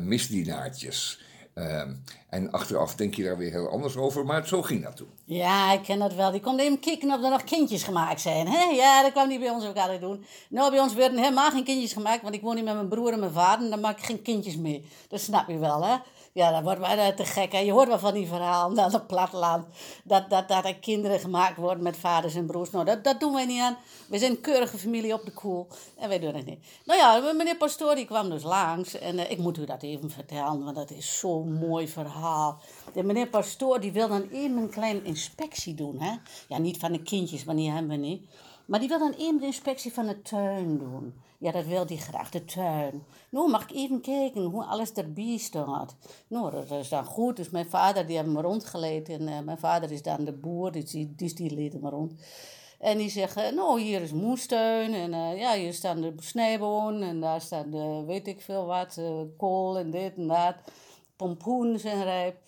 misdienaartjes. 0.00 1.20
Ehm, 1.54 1.94
en 2.28 2.50
achteraf 2.50 2.94
denk 2.94 3.14
je 3.14 3.22
daar 3.22 3.36
weer 3.36 3.50
heel 3.50 3.68
anders 3.68 3.96
over, 3.96 4.24
maar 4.24 4.46
zo 4.46 4.62
ging 4.62 4.84
dat 4.84 4.96
toen. 4.96 5.10
Ja, 5.24 5.72
ik 5.72 5.82
ken 5.82 5.98
dat 5.98 6.14
wel. 6.14 6.30
Die 6.30 6.40
komt 6.40 6.60
even 6.60 6.78
kicken 6.80 7.12
of 7.12 7.22
er 7.22 7.30
nog 7.30 7.44
kindjes 7.44 7.82
gemaakt 7.82 8.20
zijn. 8.20 8.48
Hè? 8.48 8.64
Ja, 8.64 9.02
dat 9.02 9.12
kwam 9.12 9.28
die 9.28 9.38
bij 9.38 9.50
ons 9.50 9.66
ook 9.66 9.76
altijd 9.76 10.00
doen. 10.00 10.24
Nou, 10.48 10.70
bij 10.70 10.80
ons 10.80 10.94
werden 10.94 11.18
helemaal 11.18 11.50
geen 11.50 11.64
kindjes 11.64 11.92
gemaakt, 11.92 12.22
want 12.22 12.34
ik 12.34 12.40
woon 12.40 12.54
hier 12.54 12.64
met 12.64 12.74
mijn 12.74 12.88
broer 12.88 13.12
en 13.12 13.20
mijn 13.20 13.32
vader 13.32 13.64
en 13.64 13.70
dan 13.70 13.80
maak 13.80 13.98
ik 13.98 14.04
geen 14.04 14.22
kindjes 14.22 14.56
mee. 14.56 14.88
Dat 15.08 15.20
snap 15.20 15.48
je 15.48 15.58
wel, 15.58 15.84
hè? 15.84 15.96
Ja, 16.34 16.50
dat 16.50 16.62
wordt 16.62 16.80
eh, 16.80 17.06
te 17.06 17.24
gek. 17.24 17.52
Hè? 17.52 17.58
Je 17.58 17.72
hoort 17.72 17.88
wel 17.88 17.98
van 17.98 18.14
die 18.14 18.26
verhalen 18.26 18.84
aan 18.84 18.92
het 18.92 19.06
platteland. 19.06 19.66
Dat, 20.04 20.30
dat, 20.30 20.48
dat 20.48 20.64
er 20.64 20.76
kinderen 20.76 21.20
gemaakt 21.20 21.56
worden 21.56 21.82
met 21.82 21.96
vaders 21.96 22.34
en 22.34 22.46
broers. 22.46 22.70
Nou, 22.70 22.84
dat, 22.84 23.04
dat 23.04 23.20
doen 23.20 23.32
wij 23.32 23.46
niet 23.46 23.60
aan. 23.60 23.76
We 24.08 24.18
zijn 24.18 24.30
een 24.30 24.40
keurige 24.40 24.78
familie 24.78 25.12
op 25.12 25.24
de 25.24 25.30
koel. 25.30 25.66
En 25.96 26.08
wij 26.08 26.18
doen 26.18 26.34
het 26.34 26.46
niet. 26.46 26.64
Nou 26.84 26.98
ja, 26.98 27.32
meneer 27.32 27.56
Pastoor 27.56 27.94
die 27.94 28.04
kwam 28.04 28.30
dus 28.30 28.42
langs. 28.42 28.98
En 28.98 29.18
eh, 29.18 29.30
ik 29.30 29.38
moet 29.38 29.58
u 29.58 29.64
dat 29.64 29.82
even 29.82 30.10
vertellen, 30.10 30.64
want 30.64 30.76
dat 30.76 30.90
is 30.90 31.18
zo'n 31.18 31.52
mooi 31.52 31.88
verhaal. 31.88 32.60
De 32.92 33.02
meneer 33.02 33.28
Pastoor 33.28 33.80
die 33.80 33.92
wil 33.92 34.08
dan 34.08 34.28
even 34.30 34.56
een 34.56 34.70
kleine 34.70 35.02
inspectie 35.02 35.74
doen. 35.74 36.00
Hè? 36.00 36.16
Ja, 36.48 36.58
niet 36.58 36.78
van 36.78 36.92
de 36.92 37.02
kindjes, 37.02 37.44
want 37.44 37.58
die 37.58 37.70
hebben 37.70 37.90
we 37.90 37.96
niet. 37.96 38.22
Maar 38.66 38.80
die 38.80 38.88
wil 38.88 38.98
dan 38.98 39.12
even 39.12 39.38
de 39.38 39.46
inspectie 39.46 39.92
van 39.92 40.06
de 40.06 40.22
tuin 40.22 40.78
doen. 40.78 41.14
Ja, 41.38 41.50
dat 41.52 41.66
wil 41.66 41.86
hij 41.86 41.96
graag, 41.96 42.30
de 42.30 42.44
tuin. 42.44 43.02
Nou, 43.30 43.50
mag 43.50 43.62
ik 43.62 43.76
even 43.76 44.00
kijken 44.00 44.42
hoe 44.42 44.64
alles 44.64 44.92
erbij 44.92 45.36
staat? 45.36 45.96
Nou, 46.28 46.50
dat 46.50 46.70
is 46.70 46.88
dan 46.88 47.04
goed. 47.04 47.36
Dus 47.36 47.50
mijn 47.50 47.66
vader, 47.66 48.06
die 48.06 48.16
hebben 48.16 48.34
me 48.34 48.40
rondgeleid. 48.40 49.08
En 49.08 49.28
eh, 49.28 49.40
mijn 49.40 49.58
vader 49.58 49.92
is 49.92 50.02
dan 50.02 50.24
de 50.24 50.32
boer, 50.32 50.72
dus 50.72 50.90
die, 50.90 51.14
die 51.14 51.54
leed 51.54 51.80
me 51.80 51.90
rond. 51.90 52.12
En 52.78 52.98
die 52.98 53.10
zeggen, 53.10 53.54
nou, 53.54 53.80
hier 53.80 54.02
is 54.02 54.12
moestuin. 54.12 54.94
En 54.94 55.14
eh, 55.14 55.38
ja, 55.38 55.54
hier 55.54 55.72
staan 55.72 56.00
de 56.00 56.12
snijboon. 56.16 57.02
En 57.02 57.20
daar 57.20 57.40
staan 57.40 57.70
de, 57.70 58.02
weet 58.06 58.26
ik 58.26 58.40
veel 58.40 58.66
wat, 58.66 58.96
eh, 58.96 59.20
kool 59.36 59.78
en 59.78 59.90
dit 59.90 60.16
en 60.16 60.26
dat. 60.26 60.54
Pompoenen 61.16 61.80
zijn 61.80 62.02
rijp. 62.02 62.41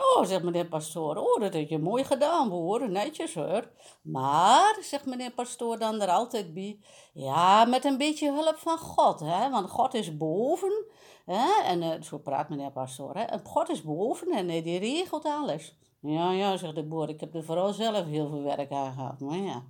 Nou, 0.00 0.26
zegt 0.26 0.42
meneer 0.42 0.66
Pastoor, 0.66 1.16
oh, 1.16 1.40
dat 1.40 1.54
heb 1.54 1.68
je 1.68 1.78
mooi 1.78 2.04
gedaan, 2.04 2.48
boer, 2.48 2.90
netjes 2.90 3.34
hoor. 3.34 3.70
Maar, 4.02 4.78
zegt 4.82 5.06
meneer 5.06 5.30
Pastoor 5.30 5.78
dan 5.78 6.00
er 6.00 6.08
altijd 6.08 6.54
bij, 6.54 6.78
ja, 7.12 7.64
met 7.64 7.84
een 7.84 7.98
beetje 7.98 8.32
hulp 8.32 8.56
van 8.56 8.78
God, 8.78 9.20
hè, 9.20 9.50
want 9.50 9.70
God 9.70 9.94
is 9.94 10.16
boven. 10.16 10.84
Hè? 11.24 11.62
En 11.64 11.82
eh, 11.82 12.02
zo 12.02 12.18
praat 12.18 12.48
meneer 12.48 12.70
Pastoor, 12.70 13.14
hè. 13.14 13.24
God 13.44 13.68
is 13.68 13.82
boven 13.82 14.30
en 14.30 14.48
eh, 14.48 14.64
die 14.64 14.78
regelt 14.78 15.24
alles. 15.24 15.76
Ja, 16.00 16.32
ja, 16.32 16.56
zegt 16.56 16.74
de 16.74 16.84
boer, 16.84 17.08
ik 17.08 17.20
heb 17.20 17.34
er 17.34 17.44
vooral 17.44 17.72
zelf 17.72 18.04
heel 18.04 18.28
veel 18.28 18.42
werk 18.42 18.70
aan 18.70 18.92
gehad, 18.92 19.20
maar 19.20 19.38
ja. 19.38 19.62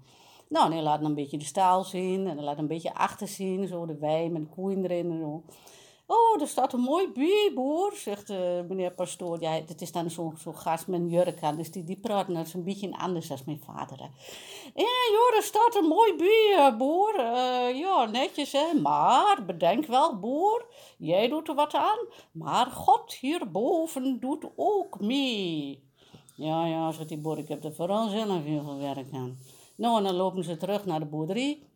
Nou, 0.49 0.67
en 0.67 0.73
hij 0.73 0.83
laat 0.83 1.03
een 1.03 1.15
beetje 1.15 1.39
de 1.39 1.45
staal 1.45 1.85
zien 1.85 2.27
en 2.27 2.37
hij 2.37 2.45
laat 2.45 2.59
een 2.59 2.67
beetje 2.67 2.95
achter 2.95 3.29
zien, 3.29 3.67
zo 3.67 3.87
de 3.87 3.99
wei 3.99 4.31
met 4.31 4.49
koeien 4.55 4.85
erin 4.85 5.11
en 5.11 5.19
zo. 5.19 5.43
Oh, 6.13 6.41
er 6.41 6.49
staat 6.49 6.73
een 6.73 6.81
mooi 6.81 7.13
bij, 7.13 7.51
zegt 7.95 8.31
eh, 8.31 8.61
meneer 8.69 8.91
Pastoor. 8.91 9.41
Ja, 9.41 9.53
het 9.53 9.81
is 9.81 9.93
dan 9.93 10.11
zo'n 10.11 10.37
zo 10.37 10.53
gast 10.53 10.87
met 10.87 11.01
een 11.01 11.09
jurk 11.09 11.43
aan, 11.43 11.57
dus 11.57 11.71
die, 11.71 11.85
die 11.85 12.01
praat 12.01 12.29
net 12.29 12.49
zo'n 12.49 12.65
beetje 12.65 12.97
anders 12.99 13.29
dan 13.29 13.39
mijn 13.47 13.63
vader. 13.65 13.99
Ja, 14.75 15.01
joh, 15.13 15.37
er 15.37 15.43
staat 15.43 15.75
een 15.75 15.85
mooi 15.85 16.17
bij, 16.17 16.73
eh, 17.19 17.79
ja, 17.79 18.05
netjes, 18.05 18.53
hè. 18.53 18.81
Maar, 18.81 19.45
bedenk 19.47 19.87
wel, 19.87 20.19
boer, 20.19 20.67
jij 20.99 21.29
doet 21.29 21.49
er 21.49 21.55
wat 21.55 21.75
aan, 21.75 21.99
maar 22.33 22.67
God 22.67 23.13
hierboven 23.13 24.21
doet 24.21 24.47
ook 24.57 25.01
mee. 25.01 25.89
Ja, 26.37 26.67
ja, 26.67 26.93
zegt 26.93 27.09
die 27.09 27.19
boer, 27.19 27.39
ik 27.39 27.49
heb 27.49 27.65
er 27.65 27.75
vooral 27.75 28.09
zelf 28.09 28.45
heel 28.45 28.63
veel 28.63 28.79
werk 28.79 29.13
aan. 29.13 29.39
Nou, 29.77 29.97
en 29.97 30.05
dan 30.05 30.15
lopen 30.15 30.45
ze 30.45 30.57
terug 30.57 30.85
naar 30.85 31.01
de 31.01 31.07
boerderie. 31.07 31.69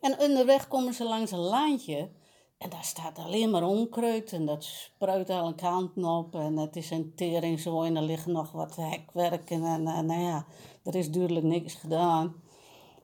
En 0.00 0.18
onderweg 0.18 0.68
komen 0.68 0.94
ze 0.94 1.04
langs 1.04 1.30
een 1.30 1.38
laantje. 1.38 2.10
En 2.58 2.70
daar 2.70 2.84
staat 2.84 3.18
alleen 3.18 3.50
maar 3.50 3.62
onkruid. 3.62 4.32
En 4.32 4.46
dat 4.46 4.64
spruit 4.64 5.30
alle 5.30 5.54
kanten 5.54 6.04
op. 6.04 6.34
En 6.34 6.56
het 6.56 6.76
is 6.76 6.90
een 6.90 7.14
tering 7.14 7.60
zo. 7.60 7.82
En 7.82 7.96
er 7.96 8.02
liggen 8.02 8.32
nog 8.32 8.52
wat 8.52 8.76
hekwerken. 8.76 9.64
En 9.64 9.86
eh, 9.86 10.00
nou 10.00 10.20
ja, 10.20 10.46
er 10.84 10.94
is 10.94 11.10
duidelijk 11.10 11.46
niks 11.46 11.74
gedaan. 11.74 12.34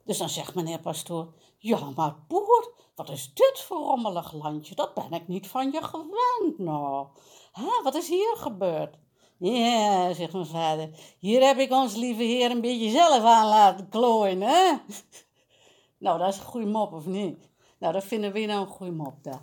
Dus 0.05 0.17
dan 0.17 0.29
zegt 0.29 0.55
meneer 0.55 0.79
Pastoor... 0.79 1.33
Ja, 1.57 1.89
maar 1.95 2.15
boer, 2.27 2.73
wat 2.95 3.09
is 3.09 3.33
dit 3.33 3.59
voor 3.59 3.77
rommelig 3.77 4.33
landje? 4.33 4.75
Dat 4.75 4.93
ben 4.93 5.11
ik 5.11 5.27
niet 5.27 5.47
van 5.47 5.71
je 5.71 5.83
gewend, 5.83 6.57
nou. 6.57 7.07
Hè, 7.51 7.81
wat 7.83 7.95
is 7.95 8.09
hier 8.09 8.35
gebeurd? 8.35 8.97
Ja, 9.37 10.13
zegt 10.13 10.33
mijn 10.33 10.45
vader. 10.45 10.89
Hier 11.19 11.45
heb 11.45 11.57
ik 11.57 11.71
ons 11.71 11.95
lieve 11.95 12.23
heer 12.23 12.51
een 12.51 12.61
beetje 12.61 12.89
zelf 12.89 13.23
aan 13.23 13.47
laten 13.47 13.89
klooien, 13.89 14.41
hè? 14.41 14.71
Nou, 15.97 16.19
dat 16.19 16.33
is 16.33 16.37
een 16.37 16.45
goede 16.45 16.67
mop, 16.67 16.93
of 16.93 17.05
niet? 17.05 17.49
Nou, 17.83 17.95
dat 17.95 18.05
vinden 18.05 18.33
we 18.33 18.45
nou 18.45 18.61
een 18.61 18.71
goede 18.73 18.91
mop, 18.91 19.23
daar. 19.23 19.41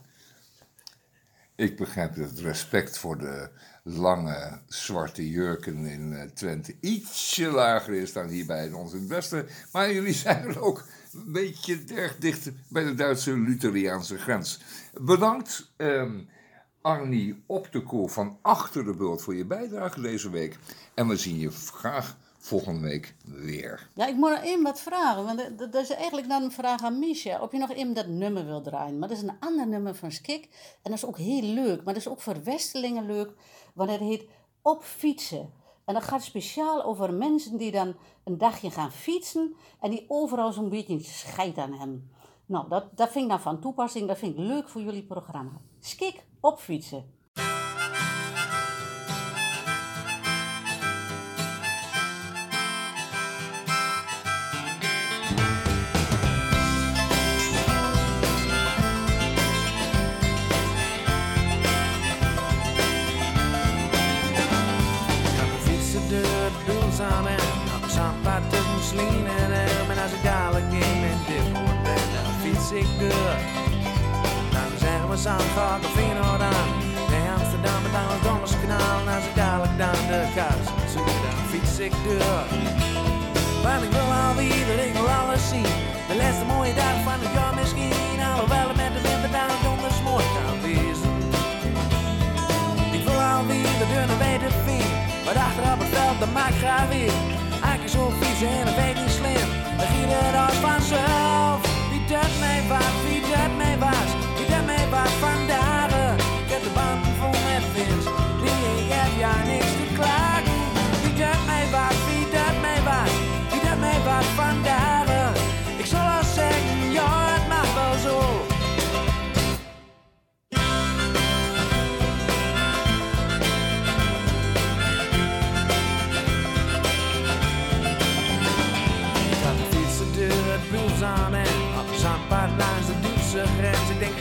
Ik 1.55 1.77
begrijp 1.77 2.17
dat 2.17 2.39
respect 2.39 2.99
voor 2.99 3.19
de 3.19 3.51
lange 3.83 4.61
zwarte 4.67 5.31
jurken 5.31 5.87
in 5.87 6.13
eh, 6.13 6.29
Twente 6.29 6.77
ietsje 6.81 7.47
lager 7.47 7.95
is 7.95 8.13
dan 8.13 8.29
hier 8.29 8.47
bij 8.47 8.73
ons 8.73 8.93
in 8.93 8.99
het 8.99 9.09
westen. 9.09 9.47
Maar 9.73 9.93
jullie 9.93 10.13
zijn 10.25 10.49
er 10.49 10.61
ook 10.61 10.85
een 11.13 11.33
beetje 11.33 11.79
erg 11.95 12.17
dicht 12.17 12.51
bij 12.69 12.85
de 12.85 12.95
Duitse 12.95 13.39
Lutheriaanse 13.39 14.19
grens. 14.19 14.61
Bedankt, 15.01 15.73
ehm 15.77 16.21
Arnie 16.81 17.43
op 17.47 17.73
de 17.73 17.83
koel 17.83 18.09
van 18.09 18.39
Achter 18.43 18.85
de 18.85 18.95
Bult 18.95 19.23
voor 19.23 19.35
je 19.35 19.45
bijdrage 19.45 20.01
deze 20.01 20.31
week. 20.31 20.59
En 20.95 21.09
we 21.09 21.17
zien 21.17 21.39
je 21.39 21.51
graag 21.51 22.17
volgende 22.43 22.81
week 22.81 23.15
weer. 23.25 23.89
Ja, 23.95 24.07
ik 24.07 24.15
moet 24.17 24.39
één 24.43 24.63
wat 24.63 24.81
vragen, 24.81 25.25
want 25.25 25.59
dat- 25.59 25.75
is 25.75 25.91
eigenlijk 25.91 26.29
dan 26.29 26.43
een 26.43 26.53
vraag 26.53 26.83
aan 26.83 26.99
Misha. 26.99 27.41
Of 27.43 27.53
je 27.53 27.59
nog 27.59 27.71
even 27.71 27.95
dat 27.95 28.07
nummer 28.07 28.45
wil 28.47 28.61
draaien. 28.63 28.99
Maar 28.99 29.09
dat 29.09 29.17
is 29.17 29.23
een 29.23 29.37
ander 29.41 29.67
nummer 29.69 29.95
van 29.95 30.13
Skik. 30.13 30.45
En 30.83 30.91
dat 30.91 30.93
is 30.93 31.05
ook 31.05 31.19
heel 31.19 31.43
leuk, 31.43 31.77
maar 31.77 31.95
dat 31.95 32.03
is 32.03 32.09
ook 32.09 32.21
voor 32.21 32.43
Westelingen 32.43 33.07
leuk. 33.07 33.31
Want 33.75 33.91
het 33.91 34.01
heet 34.01 34.25
Op 34.63 34.83
fietsen. 34.83 35.53
En 35.85 35.95
dat 35.95 36.03
gaat 36.03 36.23
speciaal 36.23 36.83
over 36.85 37.15
mensen 37.15 37.57
die 37.57 37.71
dan 37.71 37.95
een 38.25 38.39
dagje 38.39 38.71
gaan 38.71 38.93
fietsen 38.93 39.55
en 39.81 39.91
die 39.91 40.05
overal 40.09 40.53
zo'n 40.53 40.69
beetje 40.69 41.01
scheid 41.01 41.59
aan 41.59 41.73
hebben. 41.73 42.11
Nou, 42.47 42.69
dat, 42.69 42.97
dat 42.97 43.11
vind 43.11 43.25
ik 43.25 43.31
nou 43.31 43.41
van 43.41 43.61
toepassing. 43.61 44.09
Dat 44.09 44.19
vind 44.19 44.33
ik 44.33 44.39
leuk 44.39 44.69
voor 44.69 44.81
jullie 44.83 45.03
programma. 45.03 45.61
Skik 45.81 46.25
op 46.41 46.59
fietsen. 46.59 47.19
En 68.99 69.99
als 70.03 70.13
ik 70.13 70.23
dadelijk 70.23 70.73
in 70.73 71.01
mijn 71.01 71.21
diphoort 71.29 71.83
ben, 71.83 72.05
dan 72.15 72.29
fiets 72.43 72.71
ik 72.83 72.89
door. 72.99 73.37
Dan 74.55 74.71
zeggen 74.79 75.09
we 75.11 75.17
Zandvoort 75.17 75.85
of 75.85 75.93
Feyenoord 75.93 76.43
aan. 76.53 76.71
Nee, 77.11 77.27
Amsterdam 77.39 77.81
en 77.87 77.93
dan 77.97 78.09
het 78.15 78.23
Donderskanaal. 78.23 78.99
En 79.03 79.15
als 79.15 79.25
ik 79.31 79.35
dadelijk 79.35 79.77
dan 79.83 80.01
de 80.11 80.21
kous 80.37 80.67
zoek, 80.93 81.17
dan 81.25 81.39
fiets 81.51 81.79
ik 81.79 81.95
door. 82.05 82.45
Want 83.65 83.83
ik 83.87 83.93
wil 83.97 84.11
alweer, 84.27 84.67
ik 84.89 84.95
wil 84.99 85.11
alles 85.21 85.49
zien. 85.53 85.73
De 86.09 86.17
laatste 86.21 86.45
mooie 86.53 86.75
dag 86.75 86.97
van 87.07 87.19
het 87.25 87.33
jaar 87.37 87.55
misschien. 87.61 88.19
Alhoewel 88.31 88.69
het 88.71 88.79
met 88.83 88.93
de 88.97 89.03
winter 89.09 89.31
dan 89.37 89.53
donders 89.67 89.99
mooi 90.09 90.25
kan 90.37 90.57
wezen. 90.67 91.15
Ik 92.97 93.03
wil 93.09 93.21
alweer 93.35 93.73
de 93.83 93.87
dunne 93.93 94.17
weten 94.25 94.53
vier. 94.67 94.91
Maar 95.25 95.39
achter 95.47 95.65
op 95.73 95.79
het 95.83 95.91
veld, 95.97 96.19
dat 96.23 96.33
maakt 96.39 96.59
graag 96.65 96.89
weer. 96.97 97.15
Eigenlijk 97.67 97.93
zo 97.99 98.05
en 98.49 98.65
dat 98.65 98.75
weet 98.75 98.95
niet 98.95 99.11
slim. 99.11 99.49
Dan 99.79 99.87
giet 99.87 100.09
het 100.09 100.37
als 100.47 100.57
vanzelf. 100.57 101.59
Wie 101.91 102.05
dat 102.07 102.33
mij 102.41 102.63
was, 102.69 102.95
wie 103.05 103.21
dat 103.21 103.57
mij 103.57 103.79
was. 103.79 104.20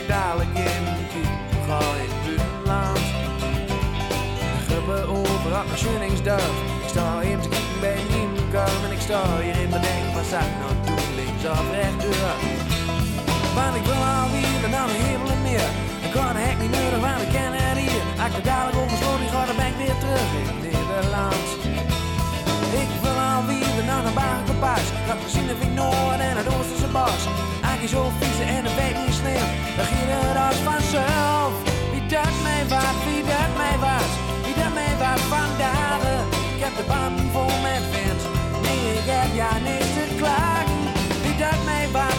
Dadelijk 0.10 0.54
in 0.69 0.84
de 1.00 1.06
kiep, 1.13 1.34
ga 1.67 1.80
in 2.04 2.10
het 2.13 2.24
buitenland. 2.26 3.06
De 4.56 4.60
gruppen 4.67 5.02
over 5.17 5.52
op 5.60 5.65
mijn 5.69 5.82
schunningsdag. 5.84 6.50
Ik 6.84 6.89
sta 6.93 7.06
even 7.22 7.41
te 7.45 7.50
kijken 7.56 7.80
bij 7.86 8.00
Niemkalm 8.13 8.80
en 8.86 8.91
ik 8.98 9.02
sta 9.08 9.22
hier 9.43 9.58
in 9.63 9.69
mijn 9.74 9.84
denk, 9.88 10.06
zou 10.32 10.43
ik 10.50 10.56
nou 10.62 10.74
doen, 10.86 11.08
links 11.19 11.43
of 11.54 11.67
rechtdoor? 11.80 12.36
Want 13.58 13.74
ik 13.80 13.86
wil 13.89 14.04
alweer 14.19 14.60
en 14.67 14.72
dan 14.76 14.88
een 14.89 15.02
helemaal 15.08 15.41
meer. 15.50 15.69
Ik 16.06 16.12
kan 16.15 16.34
de 16.38 16.41
hek 16.48 16.58
niet 16.63 16.74
nodig, 16.78 17.02
want 17.08 17.22
ik 17.26 17.32
ken 17.36 17.54
het 17.62 17.78
hier. 17.84 18.04
Ik 18.26 18.34
er 18.39 18.45
dadelijk 18.52 18.78
over 18.82 18.98
sloot, 19.02 19.19
die 19.24 19.32
ga, 19.34 19.41
ben 19.60 19.69
ik 19.74 19.78
weer 19.84 19.98
terug 20.04 20.30
in 20.41 20.48
Nederland. 20.65 21.48
Ik 22.84 22.91
wil 23.04 23.17
alweer 23.34 23.84
naar 23.91 24.04
een 24.10 24.17
bagenpas. 24.24 24.86
Ik 25.02 25.08
had 25.12 25.19
gezien 25.26 25.50
ik 25.65 25.72
Noord 25.80 26.19
en 26.30 26.36
het 26.41 26.48
Oosterse 26.56 26.89
bos. 26.98 27.24
Eigenlijk 27.80 28.08
zo 28.08 28.15
vies 28.19 28.40
en 28.56 28.65
een 28.65 28.75
weet 28.82 28.98
niet 29.06 29.15
slim. 29.21 29.48
Dan 29.77 29.86
ging 29.92 30.10
het 30.15 30.38
als 30.48 30.60
vanzelf. 30.69 31.52
Wie 31.92 32.06
dat 32.15 32.36
mij 32.48 32.63
was, 32.73 32.98
wie 33.08 33.23
dat 33.34 33.52
mij 33.62 33.77
was. 33.88 34.12
Wie 34.46 34.56
dat 34.62 34.73
mij 34.80 34.94
was 35.04 35.21
vandaag. 35.36 36.02
Ik 36.56 36.62
heb 36.65 36.73
de 36.80 36.86
banden 36.92 37.30
vol 37.36 37.54
met 37.67 37.84
wind. 37.94 38.21
Nee, 38.65 38.84
ik 39.00 39.08
heb 39.15 39.30
ja 39.42 39.52
niks 39.67 39.92
te 39.98 40.06
klagen. 40.19 40.82
Wie 41.23 41.38
dat 41.46 41.60
mij 41.69 41.86
was, 41.98 42.17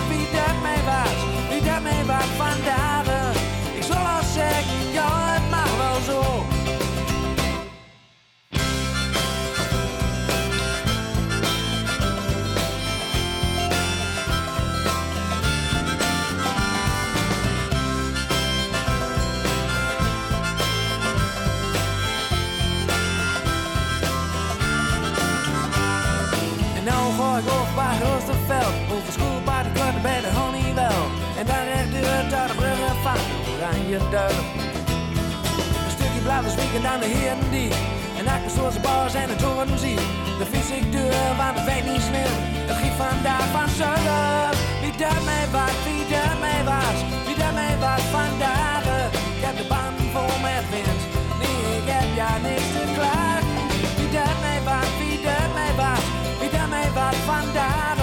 vandaag 57.31 57.99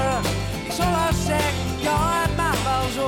Ik 0.70 0.72
zal 0.72 0.92
al 1.06 1.14
zeggen, 1.30 1.66
ja 1.88 1.98
het 2.22 2.36
mag 2.36 2.58
wel 2.70 2.88
zo. 2.98 3.08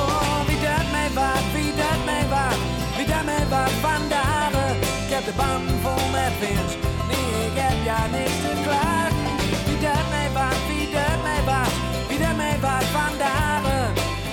Oh, 0.00 0.38
wie 0.46 0.60
dat 0.66 0.86
mij 0.94 1.10
was, 1.18 1.44
wie 1.54 1.72
dat 1.82 2.00
mij 2.04 2.24
was 2.34 2.56
Wie 2.96 3.06
dat 3.06 3.24
mij 3.24 3.44
was 3.54 3.72
vandaag 3.86 4.52
Ik 5.04 5.10
heb 5.14 5.24
de 5.24 5.34
banden 5.36 5.78
vol 5.84 6.04
met 6.16 6.34
wind 6.40 6.70
Nee, 7.08 7.30
ik 7.48 7.56
heb 7.62 7.76
ja 7.90 8.00
niks 8.16 8.38
te 8.44 8.52
klagen 8.64 9.16
Wie 9.66 9.78
dat 9.86 10.04
mij 10.12 10.28
was, 10.38 10.58
wie 10.68 10.88
dat 10.96 11.18
mij 11.26 11.42
was 11.50 11.72
Wie 12.08 12.18
dat 12.18 12.36
mij 12.36 12.56
was 12.60 12.84
vandaag 12.98 13.62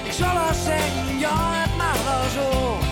Ik 0.04 0.12
zal 0.12 0.36
al 0.46 0.54
zeggen, 0.54 1.20
ja 1.26 1.38
het 1.62 1.74
mag 1.78 1.98
wel 2.10 2.28
zo 2.38 2.83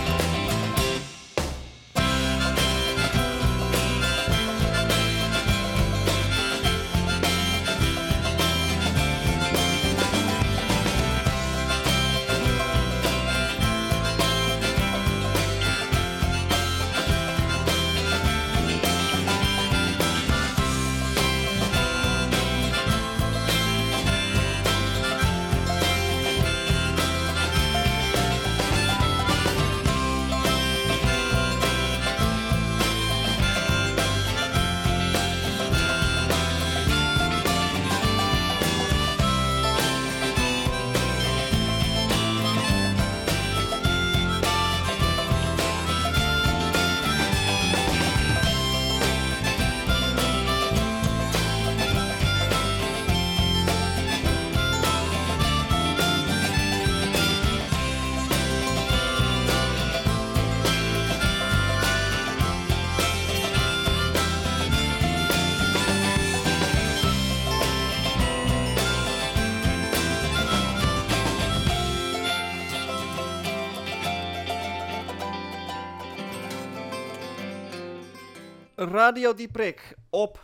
Radio 78.92 79.34
Dieprik 79.34 79.94
op 80.10 80.40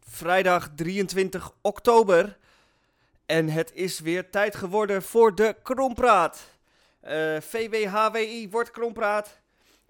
vrijdag 0.00 0.68
23 0.74 1.52
oktober. 1.60 2.38
En 3.26 3.48
het 3.48 3.72
is 3.74 4.00
weer 4.00 4.30
tijd 4.30 4.56
geworden 4.56 5.02
voor 5.02 5.34
de 5.34 5.56
Krompraat. 5.62 6.40
Eh 7.00 7.36
VWHWI 7.40 8.48
wordt 8.50 8.70
Krompraat. 8.70 9.40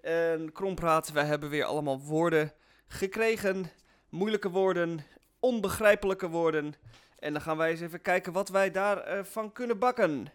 En 0.01 0.51
Krompraat, 0.51 1.11
wij 1.11 1.23
hebben 1.23 1.49
weer 1.49 1.63
allemaal 1.63 1.99
woorden 2.01 2.53
gekregen. 2.87 3.71
Moeilijke 4.09 4.49
woorden, 4.49 5.05
onbegrijpelijke 5.39 6.27
woorden. 6.27 6.73
En 7.19 7.33
dan 7.33 7.41
gaan 7.41 7.57
wij 7.57 7.69
eens 7.69 7.81
even 7.81 8.01
kijken 8.01 8.33
wat 8.33 8.49
wij 8.49 8.71
daarvan 8.71 9.25
van 9.25 9.51
kunnen 9.51 9.79
bakken. 9.79 10.27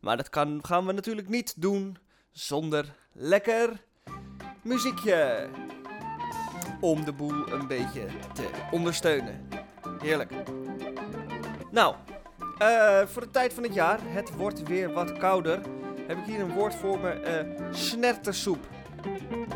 Maar 0.00 0.16
dat 0.16 0.30
kan, 0.30 0.60
gaan 0.62 0.86
we 0.86 0.92
natuurlijk 0.92 1.28
niet 1.28 1.62
doen 1.62 1.98
zonder 2.30 2.94
lekker 3.12 3.84
muziekje. 4.62 5.48
Om 6.84 7.04
de 7.04 7.12
boel 7.12 7.52
een 7.52 7.66
beetje 7.66 8.06
te 8.32 8.48
ondersteunen. 8.70 9.48
Heerlijk. 10.02 10.32
Nou, 11.70 11.94
eh, 12.58 13.06
voor 13.06 13.22
de 13.22 13.30
tijd 13.30 13.52
van 13.52 13.62
het 13.62 13.74
jaar, 13.74 13.98
het 14.02 14.36
wordt 14.36 14.62
weer 14.62 14.92
wat 14.92 15.18
kouder, 15.18 15.60
heb 16.06 16.18
ik 16.18 16.24
hier 16.24 16.40
een 16.40 16.52
woord 16.52 16.74
voor 16.74 16.98
me, 16.98 17.10
eh 17.10 17.46
snertersoep. 17.70 18.66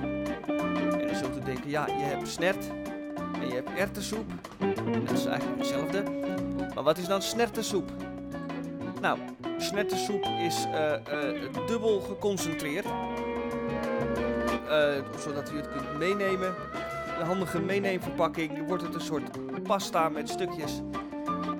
En 0.00 1.06
dan 1.06 1.16
zult 1.16 1.36
u 1.36 1.40
denken, 1.44 1.70
ja, 1.70 1.86
je 1.86 2.04
hebt 2.04 2.28
snert 2.28 2.68
en 3.40 3.48
je 3.48 3.54
hebt 3.54 3.70
erwtensoep. 3.76 4.30
En 4.58 5.04
dat 5.04 5.18
is 5.18 5.24
eigenlijk 5.26 5.58
hetzelfde. 5.58 6.02
Maar 6.74 6.84
wat 6.84 6.98
is 6.98 7.06
dan 7.06 7.22
snertersoep? 7.22 7.90
Nou, 9.00 9.18
snertersoep 9.58 10.24
is 10.24 10.64
eh, 10.64 10.92
dubbel 11.66 12.00
geconcentreerd. 12.00 12.86
Zodat 15.18 15.50
u 15.50 15.56
het 15.56 15.68
kunt 15.72 15.98
meenemen. 15.98 16.54
Een 17.18 17.26
handige 17.26 17.60
meeneemverpakking 17.60 18.66
wordt 18.66 18.82
het 18.82 18.94
een 18.94 19.00
soort 19.00 19.62
pasta 19.62 20.08
met 20.08 20.28
stukjes. 20.28 20.82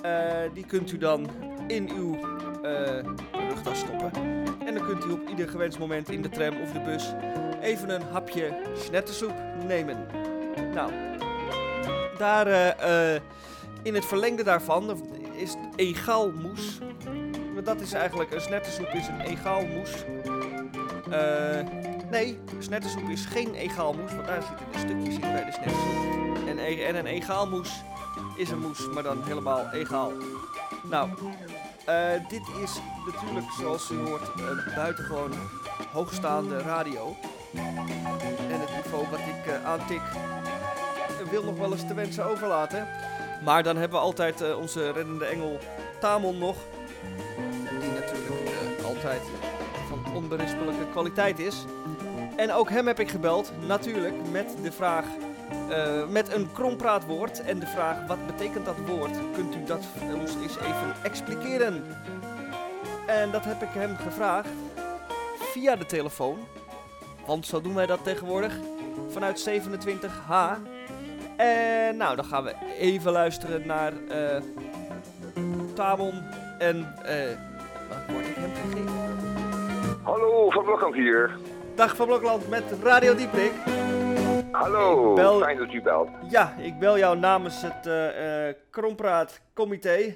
Eh, 0.02 0.11
die 0.54 0.66
kunt 0.66 0.92
u 0.92 0.98
dan 0.98 1.28
in 1.66 1.90
uw 1.90 2.14
eh 2.62 3.04
rugtas 3.48 3.78
stoppen. 3.78 4.11
En 4.66 4.74
dan 4.74 4.86
kunt 4.86 5.04
u 5.04 5.11
op 5.11 5.28
ieder 5.28 5.48
gewenst 5.48 5.78
moment 5.78 6.11
in 6.11 6.22
de 6.22 6.28
tram 6.28 6.61
of 6.62 6.72
de 6.72 6.80
bus 6.80 7.12
even 7.61 7.90
een 7.90 8.02
hapje 8.02 8.62
snettersoep 8.76 9.34
nemen. 9.66 10.06
Nou, 10.74 10.92
daar 12.18 12.46
eh, 12.46 13.20
in 13.82 13.94
het 13.94 14.04
verlengde 14.04 14.42
daarvan 14.42 15.02
is 15.36 15.56
het. 15.76 16.78
Want 17.54 17.66
dat 17.66 17.80
is 17.80 17.92
eigenlijk, 17.92 18.32
een 18.32 18.40
snettersoep 18.40 18.88
is 18.88 19.06
een 19.06 19.20
egaalmoes. 19.20 20.04
Nee, 22.11 22.38
snettersoep 22.59 23.09
is 23.09 23.24
geen 23.24 23.54
egaalmoes, 23.54 24.14
want 24.14 24.26
daar 24.26 24.42
zitten 24.42 24.66
de 24.72 24.78
stukjes 24.78 25.14
in 25.14 25.20
bij 25.20 25.44
de 25.44 25.52
snettersoep. 25.52 26.46
En, 26.48 26.59
e- 26.59 26.82
en 26.82 26.96
een 26.96 27.06
egaalmoes 27.06 27.82
is 28.36 28.50
een 28.50 28.61
moes, 28.61 28.88
maar 28.88 29.02
dan 29.02 29.22
helemaal 29.22 29.70
egaal. 29.70 30.12
Nou, 30.82 31.11
eh, 31.84 32.28
dit 32.28 32.42
is 32.62 32.80
natuurlijk, 33.06 33.52
zoals 33.59 33.90
u 33.90 33.96
hoort, 33.96 34.28
een 34.36 34.74
buitengewoon 34.74 35.32
hoogstaande 35.92 36.59
radio. 36.59 37.16
En 38.48 38.61
het 38.61 38.70
niveau 38.84 39.06
wat 39.11 39.18
ik 39.18 39.52
eh, 39.52 39.64
aantik 39.64 40.02
wil 41.30 41.44
nog 41.44 41.59
wel 41.59 41.72
eens 41.72 41.86
te 41.86 41.94
wensen 41.94 42.24
overlaten. 42.24 42.88
Maar 43.44 43.62
dan 43.62 43.76
hebben 43.76 43.98
we 43.98 44.04
altijd 44.04 44.40
eh, 44.40 44.59
onze 44.59 44.90
reddende 44.92 45.24
engel 45.24 45.59
Tamon 46.00 46.38
nog. 46.38 46.56
Die 47.80 47.90
natuurlijk 47.90 48.82
altijd 48.84 49.22
van 49.88 50.14
onberispelijke 50.14 50.86
kwaliteit 50.90 51.38
is. 51.38 51.64
En 52.39 52.53
ook 52.53 52.70
hem 52.70 52.86
heb 52.86 53.01
ik 53.01 53.09
gebeld, 53.11 53.53
natuurlijk, 53.66 54.14
met 54.30 54.57
de 54.62 54.72
vraag... 54.72 55.05
eh, 55.68 56.09
met 56.09 56.32
een 56.32 56.53
krompraatwoord 56.53 57.41
en 57.43 57.59
de 57.59 57.66
vraag, 57.66 58.07
wat 58.07 58.26
betekent 58.26 58.64
dat 58.64 58.76
woord? 58.86 59.11
Kunt 59.34 59.55
u 59.55 59.64
dat 59.64 59.84
ons 60.14 60.34
eens 60.43 60.57
even 60.59 60.95
expliceren? 61.03 61.84
En 63.07 63.30
dat 63.30 63.45
heb 63.45 63.62
ik 63.62 63.68
hem 63.72 63.97
gevraagd 63.97 64.49
via 65.39 65.76
de 65.76 65.86
telefoon. 65.86 66.39
Want 67.26 67.47
zo 67.47 67.61
doen 67.61 67.74
wij 67.74 67.86
dat 67.86 68.05
tegenwoordig. 68.05 68.57
Vanuit 69.09 69.49
27H. 69.51 70.32
En 71.36 71.97
nou, 71.97 72.16
dan 72.16 72.24
gaan 72.24 72.45
we 72.45 72.55
even 72.78 73.12
luisteren 73.12 73.66
naar 73.66 73.93
eh 74.09 74.43
Tamon. 75.74 76.22
En 76.59 76.95
eh 77.05 77.36
wat 77.89 77.99
word 78.14 78.26
ik 78.26 78.34
hem 78.36 78.51
gegeven? 78.55 78.93
Hallo, 80.03 80.51
Van 80.51 80.64
Blokhand 80.64 80.95
hier. 80.95 81.39
Dag 81.79 81.97
van 81.97 82.07
Blokland 82.07 82.49
met 82.49 82.64
Radio 82.83 83.14
Dieprik. 83.14 83.53
Hallo, 84.53 85.14
bel- 85.14 85.39
fijn 85.41 85.59
dat 85.59 85.72
u 85.72 85.83
belt. 85.83 86.09
Ja, 86.29 86.53
ik 86.59 86.79
bel 86.79 86.99
jou 86.99 87.18
namens 87.18 87.62
het 87.62 87.87
eh 87.87 88.49
eh 88.49 88.55
Krompraat 88.70 89.41
Comité. 89.55 90.14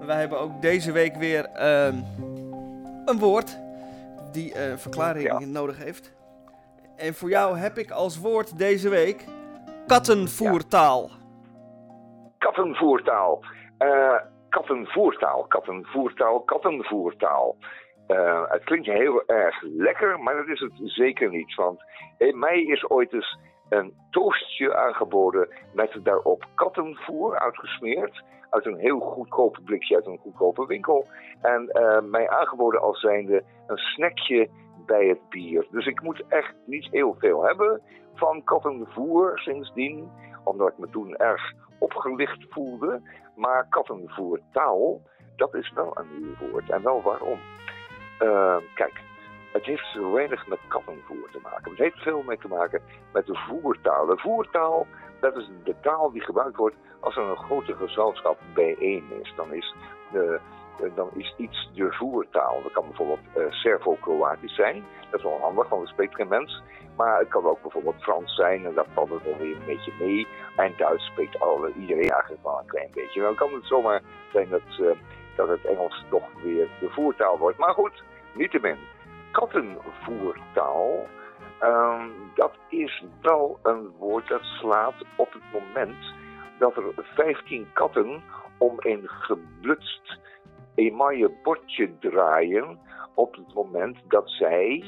Wij 0.00 0.16
hebben 0.20 0.38
ook 0.40 0.60
deze 0.62 0.92
week 0.92 1.14
weer 1.16 1.44
ehm, 1.44 1.94
een 3.04 3.18
woord 3.18 3.58
die 4.32 4.54
eh, 4.54 4.70
een 4.70 4.78
verklaring 4.78 5.26
Ja. 5.26 5.38
nodig 5.38 5.78
heeft. 5.78 6.12
En 6.96 7.14
voor 7.14 7.28
jou 7.28 7.58
heb 7.58 7.78
ik 7.78 7.90
als 7.90 8.18
woord 8.18 8.58
deze 8.58 8.88
week 8.88 9.24
kattenvoertaal. 9.86 11.10
Kattenvoertaal. 12.38 13.44
Eh, 13.78 14.14
kattenvoertaal, 14.48 15.44
kattenvoertaal, 15.48 16.40
kattenvoertaal. 16.40 17.56
Eh, 18.08 18.42
het 18.48 18.64
klinkt 18.64 18.86
heel 18.86 19.22
erg 19.26 19.62
lekker, 19.62 20.20
maar 20.20 20.36
dat 20.36 20.48
is 20.48 20.60
het 20.60 20.72
zeker 20.84 21.30
niet. 21.30 21.54
Want 21.54 21.80
in 22.18 22.38
mij 22.38 22.62
is 22.62 22.90
ooit 22.90 23.12
eens 23.12 23.38
een 23.68 23.94
toastje 24.10 24.76
aangeboden 24.76 25.48
met 25.74 26.00
daarop 26.02 26.44
kattenvoer 26.54 27.38
uitgesmeerd. 27.38 28.22
Uit 28.50 28.66
een 28.66 28.78
heel 28.78 29.00
goedkope 29.00 29.60
blikje 29.60 29.94
uit 29.94 30.06
een 30.06 30.18
goedkope 30.18 30.66
winkel. 30.66 31.06
En 31.42 31.68
eh, 31.68 32.00
mij 32.02 32.28
aangeboden 32.28 32.80
als 32.80 33.00
zijnde 33.00 33.42
een 33.66 33.76
snackje 33.78 34.48
bij 34.86 35.06
het 35.06 35.28
bier. 35.28 35.66
Dus 35.70 35.86
ik 35.86 36.02
moet 36.02 36.22
echt 36.28 36.54
niet 36.66 36.88
heel 36.90 37.16
veel 37.18 37.44
hebben 37.44 37.80
van 38.14 38.44
kattenvoer 38.44 39.38
sindsdien. 39.38 40.10
Omdat 40.44 40.68
ik 40.68 40.78
me 40.78 40.90
toen 40.90 41.16
erg 41.16 41.52
opgelicht 41.78 42.46
voelde. 42.50 43.00
Maar 43.36 43.66
kattenvoertaal, 43.68 45.00
dat 45.36 45.54
is 45.54 45.72
wel 45.74 45.98
een 45.98 46.08
nieuw 46.20 46.50
woord. 46.50 46.70
En 46.70 46.82
wel 46.82 47.02
waarom? 47.02 47.38
Eh, 48.18 48.56
kijk, 48.74 49.00
het 49.52 49.64
heeft 49.64 49.98
weinig 50.12 50.46
met 50.46 50.58
kattenvoer 50.68 51.30
te 51.30 51.38
maken. 51.42 51.70
Het 51.70 51.78
heeft 51.78 52.02
veel 52.02 52.22
mee 52.26 52.38
te 52.38 52.48
maken 52.48 52.82
met 53.12 53.26
de 53.26 53.34
voertaal. 53.34 54.06
De 54.06 54.18
voertaal, 54.18 54.86
dat 55.20 55.36
is 55.36 55.50
de 55.64 55.74
taal 55.80 56.10
die 56.10 56.22
gebruikt 56.22 56.56
wordt 56.56 56.76
als 57.00 57.16
er 57.16 57.22
een 57.22 57.36
grote 57.36 57.74
gezelschap 57.74 58.38
bijeen 58.54 59.04
is. 59.22 59.32
Dan 59.36 59.54
is, 59.54 59.74
de, 60.12 60.40
eh, 60.82 60.90
dan 60.94 61.08
is 61.14 61.34
iets 61.36 61.70
de 61.74 61.92
voertaal. 61.92 62.62
Dat 62.62 62.72
kan 62.72 62.86
bijvoorbeeld 62.86 63.20
eh, 63.34 63.42
Servo-Kroatisch 63.50 64.54
zijn. 64.54 64.84
Dat 65.10 65.20
is 65.20 65.26
wel 65.26 65.40
handig, 65.40 65.68
want 65.68 65.82
dat 65.82 65.90
spreekt 65.92 66.14
geen 66.14 66.28
mens. 66.28 66.62
Maar 66.96 67.18
het 67.18 67.28
kan 67.28 67.44
ook 67.44 67.62
bijvoorbeeld 67.62 68.02
Frans 68.02 68.34
zijn 68.34 68.66
en 68.66 68.74
dat 68.74 68.86
valt 68.94 69.10
er 69.10 69.20
wel 69.24 69.36
weer 69.36 69.56
een 69.56 69.66
beetje 69.66 69.92
mee. 69.98 70.26
En 70.56 70.74
Duits 70.76 71.06
spreekt 71.06 71.40
alle, 71.40 71.72
iedereen 71.72 72.10
eigenlijk 72.10 72.42
wel 72.42 72.58
een 72.58 72.66
klein 72.66 72.90
beetje. 72.94 73.20
Dan 73.20 73.34
kan 73.34 73.52
het 73.52 73.66
zomaar 73.66 74.02
zijn 74.32 74.48
dat, 74.48 74.60
eh, 74.80 74.96
dat 75.38 75.48
het 75.48 75.64
Engels 75.64 76.04
toch 76.10 76.42
weer 76.42 76.68
de 76.80 76.88
voertaal 76.90 77.38
wordt. 77.38 77.58
Maar 77.58 77.74
goed, 77.74 78.02
niettemin. 78.34 78.76
Kattenvoertaal, 79.30 81.06
ehm, 81.58 82.08
dat 82.34 82.52
is 82.68 83.04
wel 83.20 83.58
een 83.62 83.88
woord 83.98 84.28
dat 84.28 84.42
slaat 84.42 84.94
op 85.16 85.32
het 85.32 85.42
moment 85.52 86.14
dat 86.58 86.76
er 86.76 86.84
15 86.96 87.66
katten 87.72 88.22
om 88.58 88.74
een 88.78 89.08
geblutst 89.08 90.18
emaille 90.74 91.30
bordje 91.42 91.98
draaien 91.98 92.78
op 93.14 93.34
het 93.34 93.54
moment 93.54 93.96
dat 94.08 94.30
zij 94.30 94.84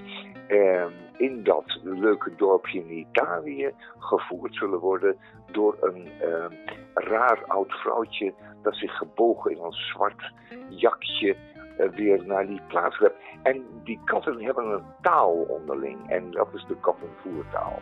ehm, 0.49 0.93
in 1.21 1.43
dat 1.43 1.79
leuke 1.83 2.35
dorpje 2.37 2.79
in 2.79 2.99
Italië 2.99 3.75
gevoerd 3.99 4.55
zullen 4.55 4.79
worden 4.79 5.17
door 5.51 5.77
een 5.81 6.09
ehm, 6.21 6.53
raar 6.95 7.45
oud 7.47 7.73
vrouwtje 7.73 8.35
dat 8.63 8.75
zich 8.75 8.97
gebogen 8.97 9.51
in 9.51 9.63
een 9.63 9.73
zwart 9.73 10.33
jakje 10.69 11.37
eh, 11.77 11.89
weer 11.89 12.27
naar 12.27 12.47
die 12.47 12.61
plaats. 12.67 13.03
En 13.43 13.65
die 13.85 14.01
katten 14.05 14.45
hebben 14.45 14.65
een 14.65 14.85
taal 15.01 15.33
onderling 15.33 16.11
en 16.11 16.31
dat 16.31 16.49
is 16.55 16.65
de 16.69 16.77
kattenvoertaal. 16.81 17.79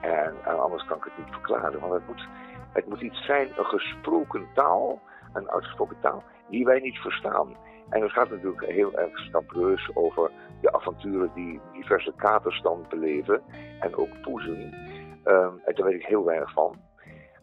En, 0.00 0.34
en 0.44 0.60
anders 0.60 0.84
kan 0.84 0.96
ik 0.96 1.04
het 1.04 1.18
niet 1.18 1.34
verklaren, 1.34 1.80
want 1.80 1.92
het 1.92 2.06
moet, 2.06 2.26
het 2.72 2.86
moet 2.88 3.00
iets 3.00 3.24
zijn, 3.24 3.48
een 3.56 3.64
gesproken 3.64 4.46
taal, 4.54 5.00
een 5.32 5.50
uitgesproken 5.50 5.96
taal, 6.00 6.22
die 6.50 6.64
wij 6.64 6.80
niet 6.80 6.98
verstaan. 6.98 7.56
En 7.88 8.02
het 8.02 8.12
gaat 8.12 8.30
natuurlijk 8.30 8.66
heel 8.66 8.98
erg 8.98 9.18
scabreus 9.18 9.90
over 9.94 10.30
de 10.60 10.72
avonturen 10.72 11.30
die 11.34 11.60
diverse 11.72 12.12
katers 12.16 12.62
dan 12.62 12.86
beleven. 12.88 13.42
En 13.80 13.96
ook 13.96 14.20
poezen. 14.22 14.74
Ehm, 15.24 15.52
en 15.64 15.74
daar 15.74 15.86
weet 15.86 16.00
ik 16.00 16.06
heel 16.06 16.24
weinig 16.24 16.52
van. 16.52 16.76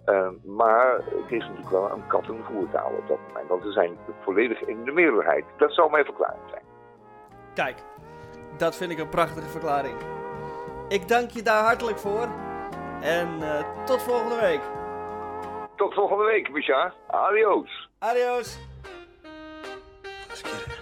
Ehm, 0.05 0.33
maar 0.43 0.95
het 0.95 1.31
is 1.31 1.39
natuurlijk 1.39 1.69
wel 1.69 1.91
een 1.91 2.07
kattenvoertaal 2.07 2.91
op 2.91 3.07
dat 3.07 3.19
moment. 3.27 3.47
Want 3.47 3.63
ze 3.63 3.71
zijn 3.71 3.97
volledig 4.21 4.61
in 4.61 4.83
de 4.83 4.91
meerderheid. 4.91 5.45
Dat 5.57 5.73
zou 5.73 5.91
mijn 5.91 6.05
verklaring 6.05 6.41
zijn. 6.49 6.63
Kijk, 7.53 7.77
dat 8.57 8.75
vind 8.75 8.91
ik 8.91 8.99
een 8.99 9.09
prachtige 9.09 9.49
verklaring. 9.49 9.95
Ik 10.87 11.07
dank 11.07 11.29
je 11.29 11.41
daar 11.41 11.63
hartelijk 11.63 11.97
voor. 11.97 12.27
En 13.01 13.41
eh, 13.41 13.85
tot 13.85 14.01
volgende 14.01 14.39
week. 14.41 14.61
Tot 15.75 15.93
volgende 15.93 16.23
week, 16.23 16.51
Micha. 16.51 16.93
Adios. 17.07 17.89
Adios. 17.99 18.72
get 20.43 20.61
it. 20.61 20.72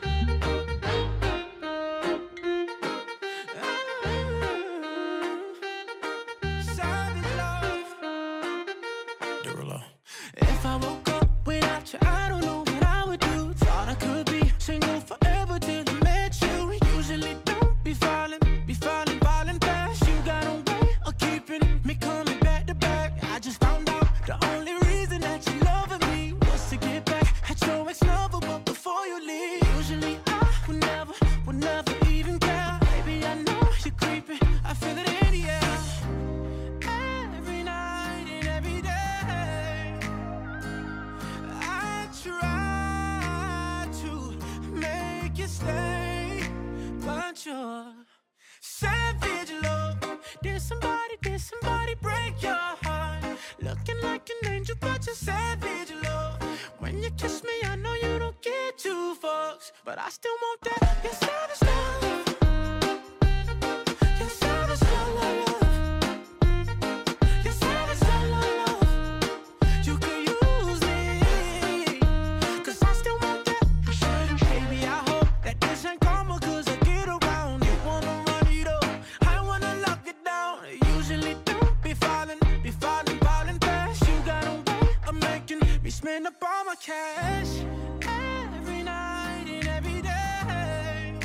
Cash. 86.81 87.63
Every 88.01 88.81
night 88.81 89.45
and 89.47 89.67
every 89.67 90.01
day. 90.01 91.15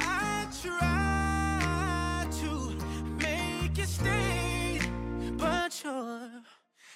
I 0.00 0.46
try 0.62 2.26
to 2.40 2.50
make 3.18 3.76
you 3.76 3.84
stay, 3.84 4.80
but 5.36 5.82
you're 5.84 6.30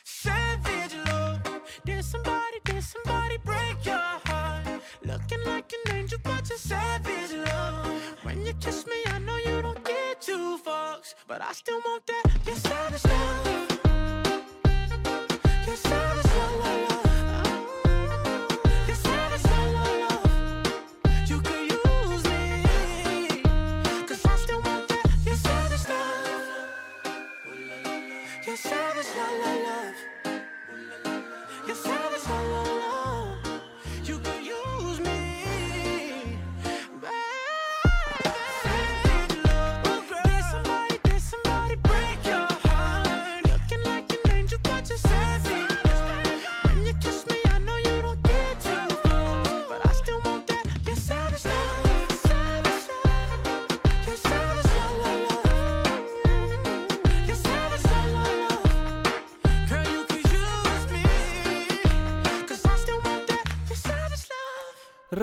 savage 0.04 0.96
love. 1.06 1.42
Did 1.84 2.04
somebody, 2.04 2.58
did 2.64 2.82
somebody 2.82 3.36
break 3.44 3.84
your 3.84 4.12
heart? 4.24 4.66
Looking 5.02 5.44
like 5.44 5.70
an 5.72 5.96
angel, 5.96 6.18
but 6.22 6.48
you're 6.48 6.56
savage 6.56 7.32
love. 7.32 8.00
When 8.22 8.46
you 8.46 8.54
kiss 8.54 8.86
me, 8.86 8.96
I 9.06 9.18
know 9.18 9.36
you 9.36 9.60
don't 9.60 9.84
get 9.84 10.22
two 10.22 10.58
fucks, 10.64 11.14
but 11.28 11.42
I 11.42 11.52
still 11.52 11.80
want 11.84 12.06
that. 12.06 12.13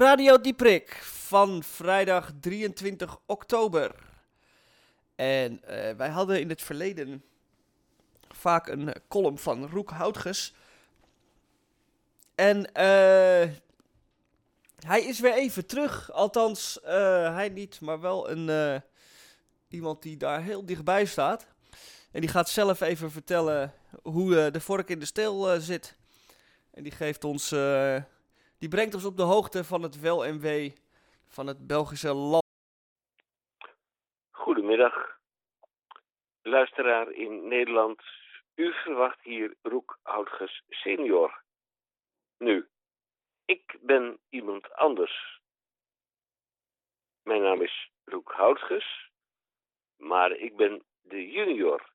Radio 0.01 0.41
Dieprik 0.41 0.93
van 1.03 1.63
vrijdag 1.63 2.31
23 2.39 3.19
oktober. 3.25 3.95
En 5.15 5.63
eh, 5.63 5.95
wij 5.95 6.09
hadden 6.09 6.39
in 6.39 6.49
het 6.49 6.61
verleden 6.61 7.23
vaak 8.29 8.67
een 8.67 8.93
eh, 8.93 9.01
column 9.07 9.37
van 9.37 9.67
Roek 9.67 9.89
Houtges. 9.89 10.53
En 12.35 12.73
eh, 12.73 13.49
hij 14.79 15.01
is 15.01 15.19
weer 15.19 15.33
even 15.33 15.65
terug. 15.65 16.11
Althans, 16.11 16.79
hij 16.83 17.49
niet, 17.49 17.81
maar 17.81 17.99
wel 17.99 18.29
een, 18.29 18.81
iemand 19.67 20.01
die 20.01 20.17
daar 20.17 20.41
heel 20.41 20.65
dichtbij 20.65 21.05
staat. 21.05 21.47
En 22.11 22.21
die 22.21 22.29
gaat 22.29 22.49
zelf 22.49 22.81
even 22.81 23.11
vertellen 23.11 23.73
hoe 24.03 24.51
de 24.51 24.61
vork 24.61 24.89
in 24.89 24.99
de 24.99 25.05
steel 25.05 25.61
zit. 25.61 25.95
En 26.71 26.83
die 26.83 26.91
geeft 26.91 27.23
ons... 27.23 27.53
die 28.61 28.69
brengt 28.69 28.93
ons 28.93 29.05
op 29.05 29.17
de 29.17 29.23
hoogte 29.23 29.63
van 29.63 29.81
het 29.81 29.99
wel 29.99 30.25
en 30.25 30.39
van 31.27 31.47
het 31.47 31.67
Belgische 31.67 32.13
land. 32.13 32.45
Goedemiddag, 34.31 35.17
luisteraar 36.41 37.11
in 37.11 37.47
Nederland. 37.47 38.01
U 38.55 38.73
verwacht 38.73 39.21
hier 39.21 39.55
Roek 39.61 39.99
Houtges 40.01 40.63
senior. 40.69 41.43
Nu, 42.37 42.67
ik 43.45 43.77
ben 43.81 44.19
iemand 44.29 44.73
anders. 44.73 45.39
Mijn 47.23 47.41
naam 47.41 47.61
is 47.61 47.91
Roek 48.03 48.31
Houtges, 48.31 49.09
maar 49.97 50.31
ik 50.31 50.55
ben 50.55 50.83
de 51.01 51.31
junior. 51.31 51.89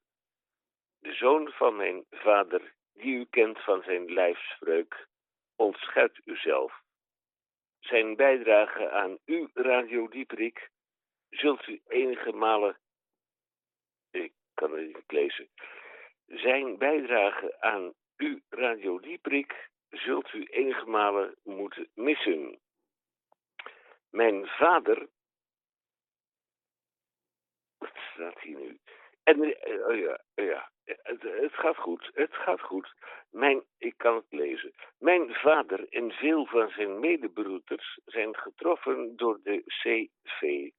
De 0.98 1.12
zoon 1.12 1.48
van 1.48 1.76
mijn 1.76 2.04
vader, 2.10 2.74
die 2.92 3.14
u 3.14 3.26
kent 3.30 3.58
van 3.64 3.82
zijn 3.82 4.12
lijfspreuk. 4.12 5.08
Ontscherpt 5.56 6.20
uzelf. 6.24 6.82
Zijn 7.80 8.16
bijdrage 8.16 8.90
aan 8.90 9.18
uw 9.24 9.48
Radio 9.54 10.08
Dieperik 10.08 10.70
zult 11.30 11.66
u 11.66 11.80
enige 11.86 12.32
malen. 12.32 12.78
Ik 14.10 14.32
kan 14.54 14.72
het 14.72 14.86
niet 14.86 15.12
lezen. 15.12 15.48
Zijn 16.26 16.78
bijdrage 16.78 17.60
aan 17.60 17.94
uw 18.16 18.40
Radio 18.48 19.00
Dieprik 19.00 19.70
zult 19.90 20.32
u 20.32 20.44
enige 20.44 20.86
malen 20.86 21.36
moeten 21.42 21.88
missen. 21.94 22.58
Mijn 24.10 24.46
vader. 24.46 25.08
Wat 27.78 27.96
staat 28.12 28.40
hier 28.40 28.58
nu? 28.58 28.78
En, 29.22 29.42
eh, 29.42 29.86
oh 29.86 29.96
ja, 29.96 30.20
oh 30.34 30.44
ja. 30.44 30.70
Het, 30.86 31.52
gaat 31.52 31.76
goed, 31.76 32.10
het 32.14 32.34
gaat 32.34 32.60
goed. 32.60 32.94
Mijn, 33.30 33.62
ik 33.78 33.94
kan 33.96 34.14
het 34.14 34.26
lezen. 34.28 34.72
Mijn 34.98 35.34
vader 35.34 35.88
en 35.88 36.10
veel 36.10 36.46
van 36.46 36.68
zijn 36.68 37.00
medebroeders 37.00 38.00
zijn 38.04 38.36
getroffen 38.36 39.16
door 39.16 39.40
de 39.42 39.62
CV 39.64 40.70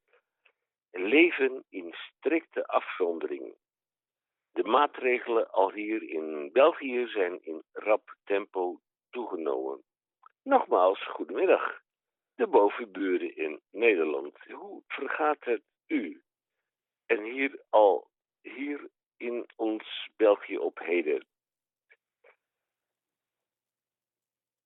leven 0.92 1.64
in 1.70 1.94
strikte 1.94 2.68
afzondering. 2.68 3.56
De 4.52 4.64
maatregelen 4.64 5.52
al 5.52 5.72
hier 5.72 6.04
in 6.04 6.50
België 6.54 7.08
zijn 7.08 7.40
in 7.44 7.64
rap 7.72 8.16
tempo 8.24 8.80
toegenomen. 9.10 9.84
Nogmaals, 10.44 11.08
goedemiddag. 11.08 11.82
De 12.36 12.48
bovenburen 12.48 13.36
in 13.36 13.62
Nederland. 13.72 14.38
Hoe 14.52 14.84
vergaat 14.88 15.44
het 15.44 15.64
u? 15.88 16.22
En 17.06 17.24
hier 17.24 17.62
al, 17.70 18.10
hier 18.42 18.90
in 19.18 19.46
ons 19.56 20.10
België 20.16 20.58
op 20.58 20.80
heden. 20.80 21.26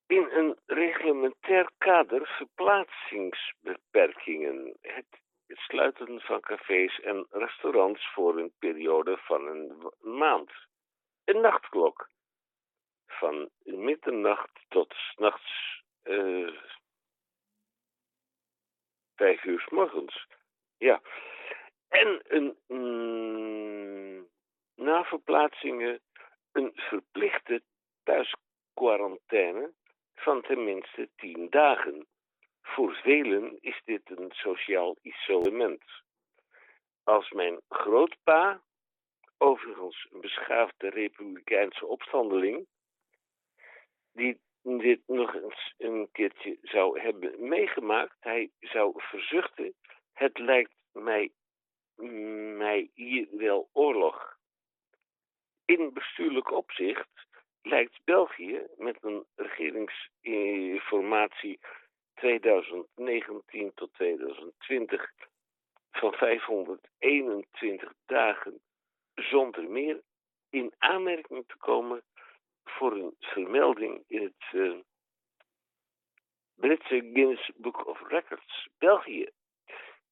In 0.08 0.28
een 0.32 0.58
reglementair 0.66 1.72
kader 1.78 2.28
verplaatsingsbeperkingen. 2.28 4.78
Het 4.82 5.20
sluiten 5.48 6.22
van 6.22 6.40
cafés 6.40 7.00
en 7.00 7.28
restaurants 7.30 8.12
voor 8.14 8.40
een 8.40 8.54
periode 8.60 9.18
van 9.18 9.48
een 9.48 9.92
maand. 10.00 10.52
Een 11.24 11.42
nachtklok. 11.42 12.10
Van 13.08 13.50
middernacht 13.64 14.60
tot 14.68 14.94
's 14.94 15.16
nachts 15.16 15.80
eh 16.04 16.54
vijf 19.16 19.44
uur 19.44 19.60
's 19.60 19.70
morgens. 19.70 20.28
Ja. 20.78 21.02
En 21.88 22.22
een 22.28 22.58
mm, 22.68 23.61
na 24.82 25.04
verplaatsingen 25.04 26.02
een 26.52 26.72
verplichte 26.74 27.64
thuisquarantaine 28.04 29.72
van 30.16 30.42
tenminste 30.42 31.10
tien 31.16 31.50
dagen. 31.50 32.08
Voor 32.62 32.94
velen 32.94 33.58
is 33.60 33.82
dit 33.86 34.02
een 34.06 34.32
sociaal 34.32 34.96
isolement. 35.02 35.84
Als 37.04 37.32
mijn 37.32 37.62
grootpa, 37.70 38.62
overigens 39.38 40.08
een 40.12 40.22
beschaafde 40.22 40.90
republikeinse 40.90 41.86
opstandeling, 41.86 42.68
die 44.14 44.40
dit 44.62 45.02
nog 45.08 45.36
eens 45.36 45.74
een 45.78 46.10
keertje 46.12 46.58
zou 46.62 47.00
hebben 47.00 47.48
meegemaakt, 47.48 48.16
hij 48.20 48.50
zou 48.60 48.94
verzuchten, 48.96 49.74
het 50.14 50.38
lijkt 50.38 50.74
mij, 50.92 51.32
mij 52.58 52.90
hier 52.94 53.28
wel 53.32 53.70
oorlog. 53.74 54.40
In 55.72 55.94
bestuurlijk 55.94 56.52
opzicht 56.52 57.28
lijkt 57.62 58.04
België 58.04 58.68
met 58.78 58.98
een 59.02 59.26
regeringsinformatie 59.36 61.60
2019 62.14 63.74
tot 63.74 63.94
2020 63.94 65.12
van 65.92 66.14
521 66.14 67.94
dagen 68.06 68.62
zonder 69.14 69.70
meer 69.70 70.02
in 70.50 70.74
aanmerking 70.78 71.44
te 71.48 71.58
komen 71.58 72.04
voor 72.64 72.92
een 72.92 73.16
vermelding 73.20 74.04
in 74.08 74.24
het 74.24 74.50
eh, 74.52 74.74
Britse 76.56 77.10
Guinness 77.14 77.52
Book 77.56 77.88
of 77.88 78.08
Records. 78.08 78.68
België. 78.78 79.30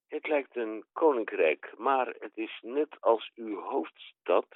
Het 0.07 0.28
lijkt 0.28 0.55
een 0.55 0.86
koninkrijk, 0.91 1.74
maar 1.78 2.16
het 2.20 2.38
is 2.38 2.60
net 2.62 3.01
als 3.01 3.32
uw 3.36 3.60
hoofdstad 3.60 4.47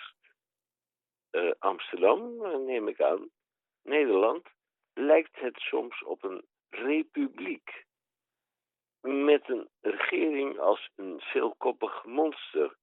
eh, 1.34 1.51
Amsterdam, 1.59 2.45
eh, 2.45 2.57
neem 2.57 2.88
ik 2.88 3.01
aan, 3.01 3.29
Nederland, 3.84 4.47
lijkt 4.93 5.39
het 5.39 5.57
soms 5.57 6.03
op 6.03 6.23
een 6.23 6.45
republiek. 6.69 7.86
Met 9.01 9.49
een 9.49 9.69
regering 9.81 10.59
als 10.59 10.89
een 10.95 11.19
veelkoppig 11.19 12.05
monster. 12.05 12.77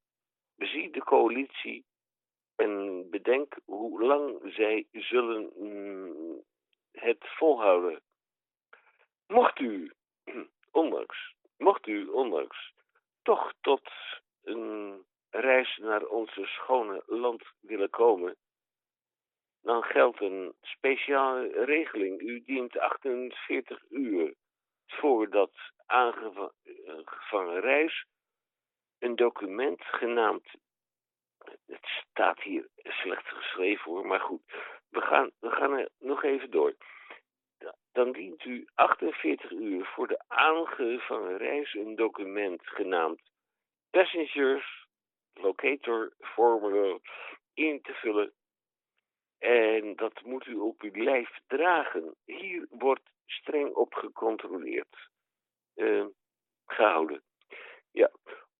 Bezie 0.54 0.90
de 0.90 1.04
coalitie 1.04 1.84
en 2.56 3.06
bedenk 3.10 3.58
hoe 3.64 4.02
lang 4.02 4.52
zij 4.54 4.86
zullen 4.92 5.50
mm, 5.56 6.42
het 6.92 7.18
volhouden. 7.20 8.02
Mocht 9.26 9.58
u, 9.58 9.92
ondanks, 10.70 11.34
mocht 11.56 11.86
u 11.86 12.06
ondanks, 12.06 12.72
toch 13.22 13.52
tot 13.60 13.90
een 14.42 15.04
reis 15.30 15.76
naar 15.76 16.04
onze 16.04 16.44
schone 16.44 17.02
land 17.06 17.42
willen 17.60 17.90
komen, 17.90 18.36
dan 19.62 19.82
geldt 19.82 20.20
een 20.20 20.54
speciale 20.60 21.64
regeling. 21.64 22.20
U 22.20 22.42
dient 22.44 22.78
48 22.78 23.84
uur 23.90 24.34
voor 24.86 25.30
dat 25.30 25.52
aangevangen 25.86 27.60
reis 27.60 28.06
een 28.98 29.16
document 29.16 29.84
genaamd. 29.84 30.50
Het 31.66 31.86
staat 31.86 32.42
hier 32.42 32.68
slecht 32.82 33.28
geschreven 33.28 33.90
hoor, 33.90 34.06
maar 34.06 34.20
goed. 34.20 34.42
We 34.88 35.00
gaan, 35.00 35.30
we 35.38 35.50
gaan 35.50 35.72
er 35.72 35.88
nog 35.98 36.22
even 36.22 36.50
door. 36.50 36.74
Dan 37.92 38.12
dient 38.12 38.44
u 38.44 38.68
48 38.74 39.50
uur 39.50 39.84
voor 39.84 40.08
de 40.08 40.22
aangevangen 40.28 41.36
reis 41.36 41.74
een 41.74 41.96
document 41.96 42.60
genaamd 42.66 43.20
Passengers 43.90 44.79
Locator 45.34 46.12
Formula 46.18 46.98
in 47.54 47.80
te 47.82 47.92
vullen. 47.92 48.32
En 49.38 49.96
dat 49.96 50.22
moet 50.22 50.46
u 50.46 50.54
op 50.54 50.80
uw 50.82 51.04
lijf 51.04 51.38
dragen. 51.46 52.14
Hier 52.24 52.66
wordt 52.70 53.10
streng 53.26 53.74
op 53.74 53.94
gecontroleerd. 53.94 55.08
eh, 55.74 56.06
gehouden. 56.66 57.22
Ja, 57.90 58.10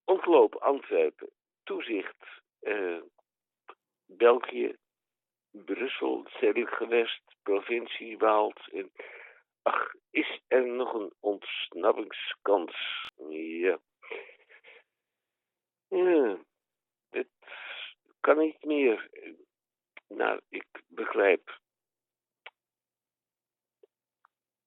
ontloop 0.05 0.55
Antwerpen, 0.55 1.31
toezicht 1.63 2.25
eh, 2.61 3.01
België, 4.07 4.77
Brussel, 5.51 6.25
stedelijk 6.29 6.71
gewest, 6.75 7.23
provincie 7.43 8.19
Waalt. 8.19 8.69
En, 8.73 8.93
ach, 9.63 9.95
is 10.11 10.41
er 10.49 10.67
nog 10.67 10.95
een 10.95 11.13
ontsnappingskans? 11.21 13.07
Ja. 13.29 13.79
Ja, 15.89 16.29
het 16.29 16.47
kan 18.21 18.39
niet 18.39 18.65
meer. 18.65 19.11
Nou, 20.09 20.41
ik 20.49 20.67
begrijp. 20.87 21.59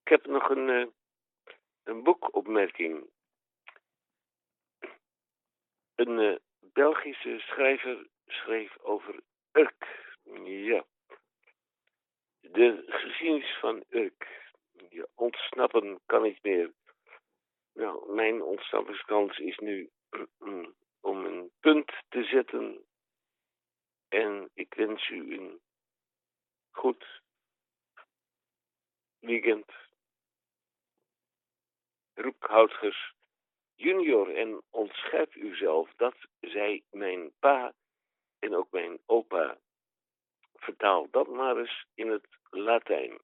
Ik 0.03 0.09
heb 0.09 0.25
nog 0.25 0.49
een, 0.49 0.69
eh, 0.69 0.87
een 1.83 2.03
boekopmerking. 2.03 3.09
Een 5.95 6.19
eh, 6.19 6.35
Belgische 6.59 7.39
schrijver 7.39 8.07
schreef 8.27 8.77
over 8.77 9.19
Urk. 9.51 10.11
Ja. 10.43 10.85
De 12.39 12.83
geschiedenis 12.87 13.57
van 13.59 13.83
Urk. 13.89 14.51
Ja, 14.89 15.05
ontsnappen 15.15 15.99
kan 16.05 16.21
niet 16.21 16.43
meer. 16.43 16.73
Nou, 17.73 18.13
mijn 18.13 18.41
ontsnappingskans 18.41 19.37
is 19.37 19.57
nu 19.57 19.89
om 21.09 21.25
een 21.25 21.51
punt 21.59 21.91
te 22.09 22.23
zetten. 22.23 22.85
En 24.13 24.49
ik 24.53 24.73
wens 24.73 25.09
u 25.09 25.37
een 25.37 25.61
goed 26.71 27.21
weekend. 29.19 29.71
Roekhoutgers 32.13 33.13
junior 33.75 34.35
en 34.35 34.61
ontscherp 34.69 35.35
uzelf 35.35 35.93
dat 35.95 36.15
zij 36.39 36.83
mijn 36.91 37.31
pa 37.39 37.73
en 38.39 38.55
ook 38.55 38.71
mijn 38.71 38.99
opa. 39.05 39.57
Vertaal 40.53 41.07
dat 41.11 41.27
maar 41.27 41.57
eens 41.57 41.85
in 41.93 42.09
het 42.09 42.27
Latijn. 42.49 43.19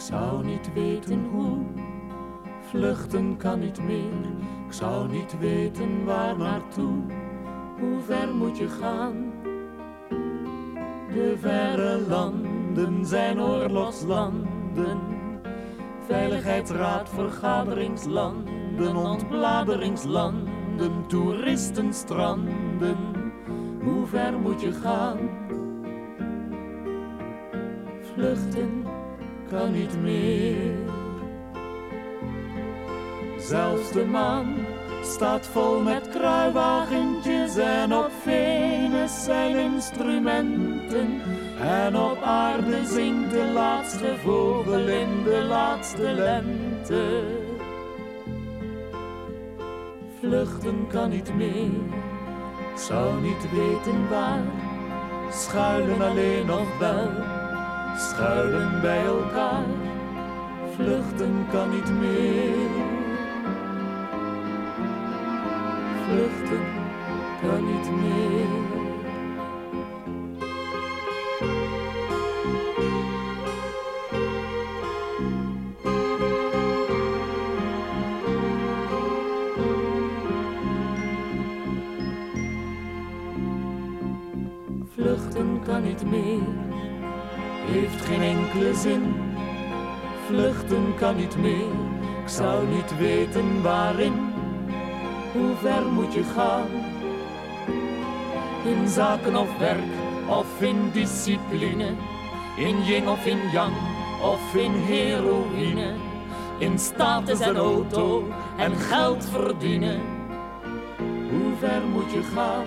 Ik 0.00 0.06
zou 0.06 0.44
niet 0.44 0.72
weten 0.72 1.24
hoe. 1.32 1.58
Vluchten 2.60 3.36
kan 3.36 3.58
niet 3.58 3.82
meer, 3.82 4.26
ik 4.66 4.72
zou 4.72 5.08
niet 5.08 5.38
weten 5.38 6.04
waar 6.04 6.36
naartoe. 6.36 6.98
Hoe 7.80 8.00
ver 8.00 8.34
moet 8.34 8.58
je 8.58 8.68
gaan? 8.68 9.32
De 11.12 11.36
verre 11.40 12.00
landen 12.08 13.06
zijn 13.06 13.40
oorlogslanden. 13.40 14.98
Veiligheidsraad, 16.06 17.08
vergaderingslanden, 17.08 18.96
ontbladeringslanden, 18.96 21.06
toeristenstranden. 21.06 22.98
Hoe 23.82 24.06
ver 24.06 24.38
moet 24.38 24.60
je 24.60 24.72
gaan? 24.72 25.18
Vluchten 28.14 28.89
kan 29.50 29.72
niet 29.72 30.00
meer. 30.00 30.74
Zelfs 33.38 33.92
de 33.92 34.04
maan 34.04 34.54
staat 35.02 35.46
vol 35.46 35.80
met 35.80 36.08
kruiwagentjes 36.08 37.56
en 37.56 37.94
op 37.94 38.10
Venus 38.22 39.24
zijn 39.24 39.56
instrumenten. 39.56 41.20
En 41.60 41.96
op 41.96 42.22
aarde 42.22 42.86
zingt 42.86 43.30
de 43.30 43.50
laatste 43.54 44.16
vogel 44.24 44.88
in 44.88 45.22
de 45.24 45.44
laatste 45.48 46.12
lente. 46.12 47.22
Vluchten 50.20 50.86
kan 50.88 51.10
niet 51.10 51.34
meer, 51.34 51.70
zou 52.76 53.20
niet 53.20 53.50
weten 53.52 54.08
waar. 54.08 54.44
Schuilen 55.32 56.00
alleen 56.00 56.46
nog 56.46 56.78
wel, 56.78 57.08
schuilen 58.00 58.80
bij 58.80 59.04
elkaar, 59.04 59.64
vluchten 60.74 61.46
kan 61.50 61.70
niet 61.70 61.90
meer. 62.00 62.70
Vluchten 66.06 66.64
kan 67.42 67.64
niet 67.66 67.90
meer. 67.90 68.49
Vluchten 90.26 90.94
kan 90.98 91.16
niet 91.16 91.36
meer, 91.36 91.72
ik 92.22 92.28
zou 92.28 92.66
niet 92.66 92.98
weten 92.98 93.62
waarin. 93.62 94.12
Hoe 95.32 95.54
ver 95.62 95.86
moet 95.86 96.12
je 96.14 96.22
gaan? 96.22 96.66
In 98.64 98.88
zaken 98.88 99.36
of 99.36 99.58
werk 99.58 99.84
of 100.28 100.62
in 100.62 100.90
discipline, 100.92 101.94
in 102.56 102.84
yin 102.84 103.08
of 103.08 103.26
in 103.26 103.38
yang 103.52 103.72
of 104.22 104.54
in 104.54 104.72
heroïne, 104.72 105.94
in 106.58 106.78
status 106.78 107.40
en 107.40 107.56
auto 107.56 108.28
en 108.56 108.76
geld 108.76 109.24
verdienen. 109.24 110.00
Hoe 111.30 111.54
ver 111.58 111.82
moet 111.92 112.12
je 112.12 112.22
gaan? 112.22 112.64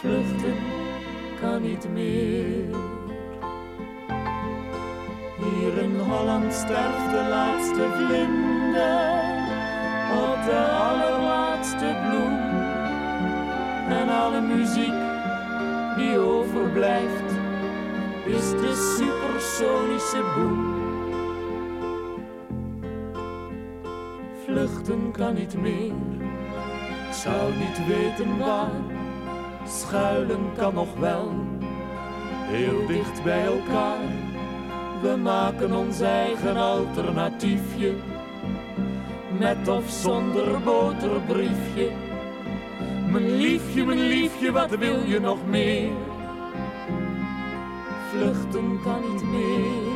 Vluchten 0.00 0.56
kan 1.40 1.62
niet 1.62 1.88
meer. 1.92 2.93
Hier 5.44 5.78
in 5.82 5.98
Holland 6.00 6.52
sterft 6.52 7.10
de 7.10 7.26
laatste 7.30 7.88
vlinder 7.92 9.22
op 10.12 10.44
de 10.44 10.68
allerlaatste 10.90 11.96
bloem. 12.08 12.38
En 13.88 14.08
alle 14.08 14.40
muziek 14.40 14.94
die 15.96 16.18
overblijft 16.18 17.32
is 18.26 18.50
de 18.50 18.96
supersonische 18.98 20.22
boem. 20.36 20.72
Vluchten 24.44 25.10
kan 25.12 25.34
niet 25.34 25.60
meer, 25.60 25.92
ik 27.08 27.12
zou 27.12 27.52
niet 27.52 27.86
weten 27.86 28.38
waar. 28.38 28.70
Schuilen 29.66 30.52
kan 30.56 30.74
nog 30.74 30.94
wel, 30.98 31.32
heel 32.42 32.86
dicht 32.86 33.22
bij 33.22 33.44
elkaar. 33.44 34.23
We 35.04 35.16
maken 35.16 35.72
ons 35.72 36.00
eigen 36.00 36.56
alternatiefje, 36.56 37.94
met 39.38 39.68
of 39.68 39.90
zonder 39.90 40.60
boterbriefje. 40.60 41.90
Mijn 43.10 43.36
liefje, 43.36 43.84
mijn 43.84 43.98
liefje, 43.98 44.52
wat 44.52 44.70
wil 44.70 45.04
je 45.04 45.20
nog 45.20 45.46
meer? 45.46 45.90
Vluchten 48.10 48.80
kan 48.82 49.00
niet 49.12 49.24
meer. 49.24 49.92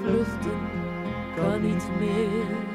Vluchten 0.00 0.60
kan 1.36 1.62
niet 1.62 1.88
meer. 1.98 2.71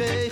Kunt 0.00 0.29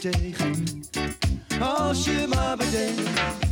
tegen. 0.00 0.82
Als 1.60 2.04
je 2.04 2.26
maar 2.28 2.56
bedenkt. 2.56 3.47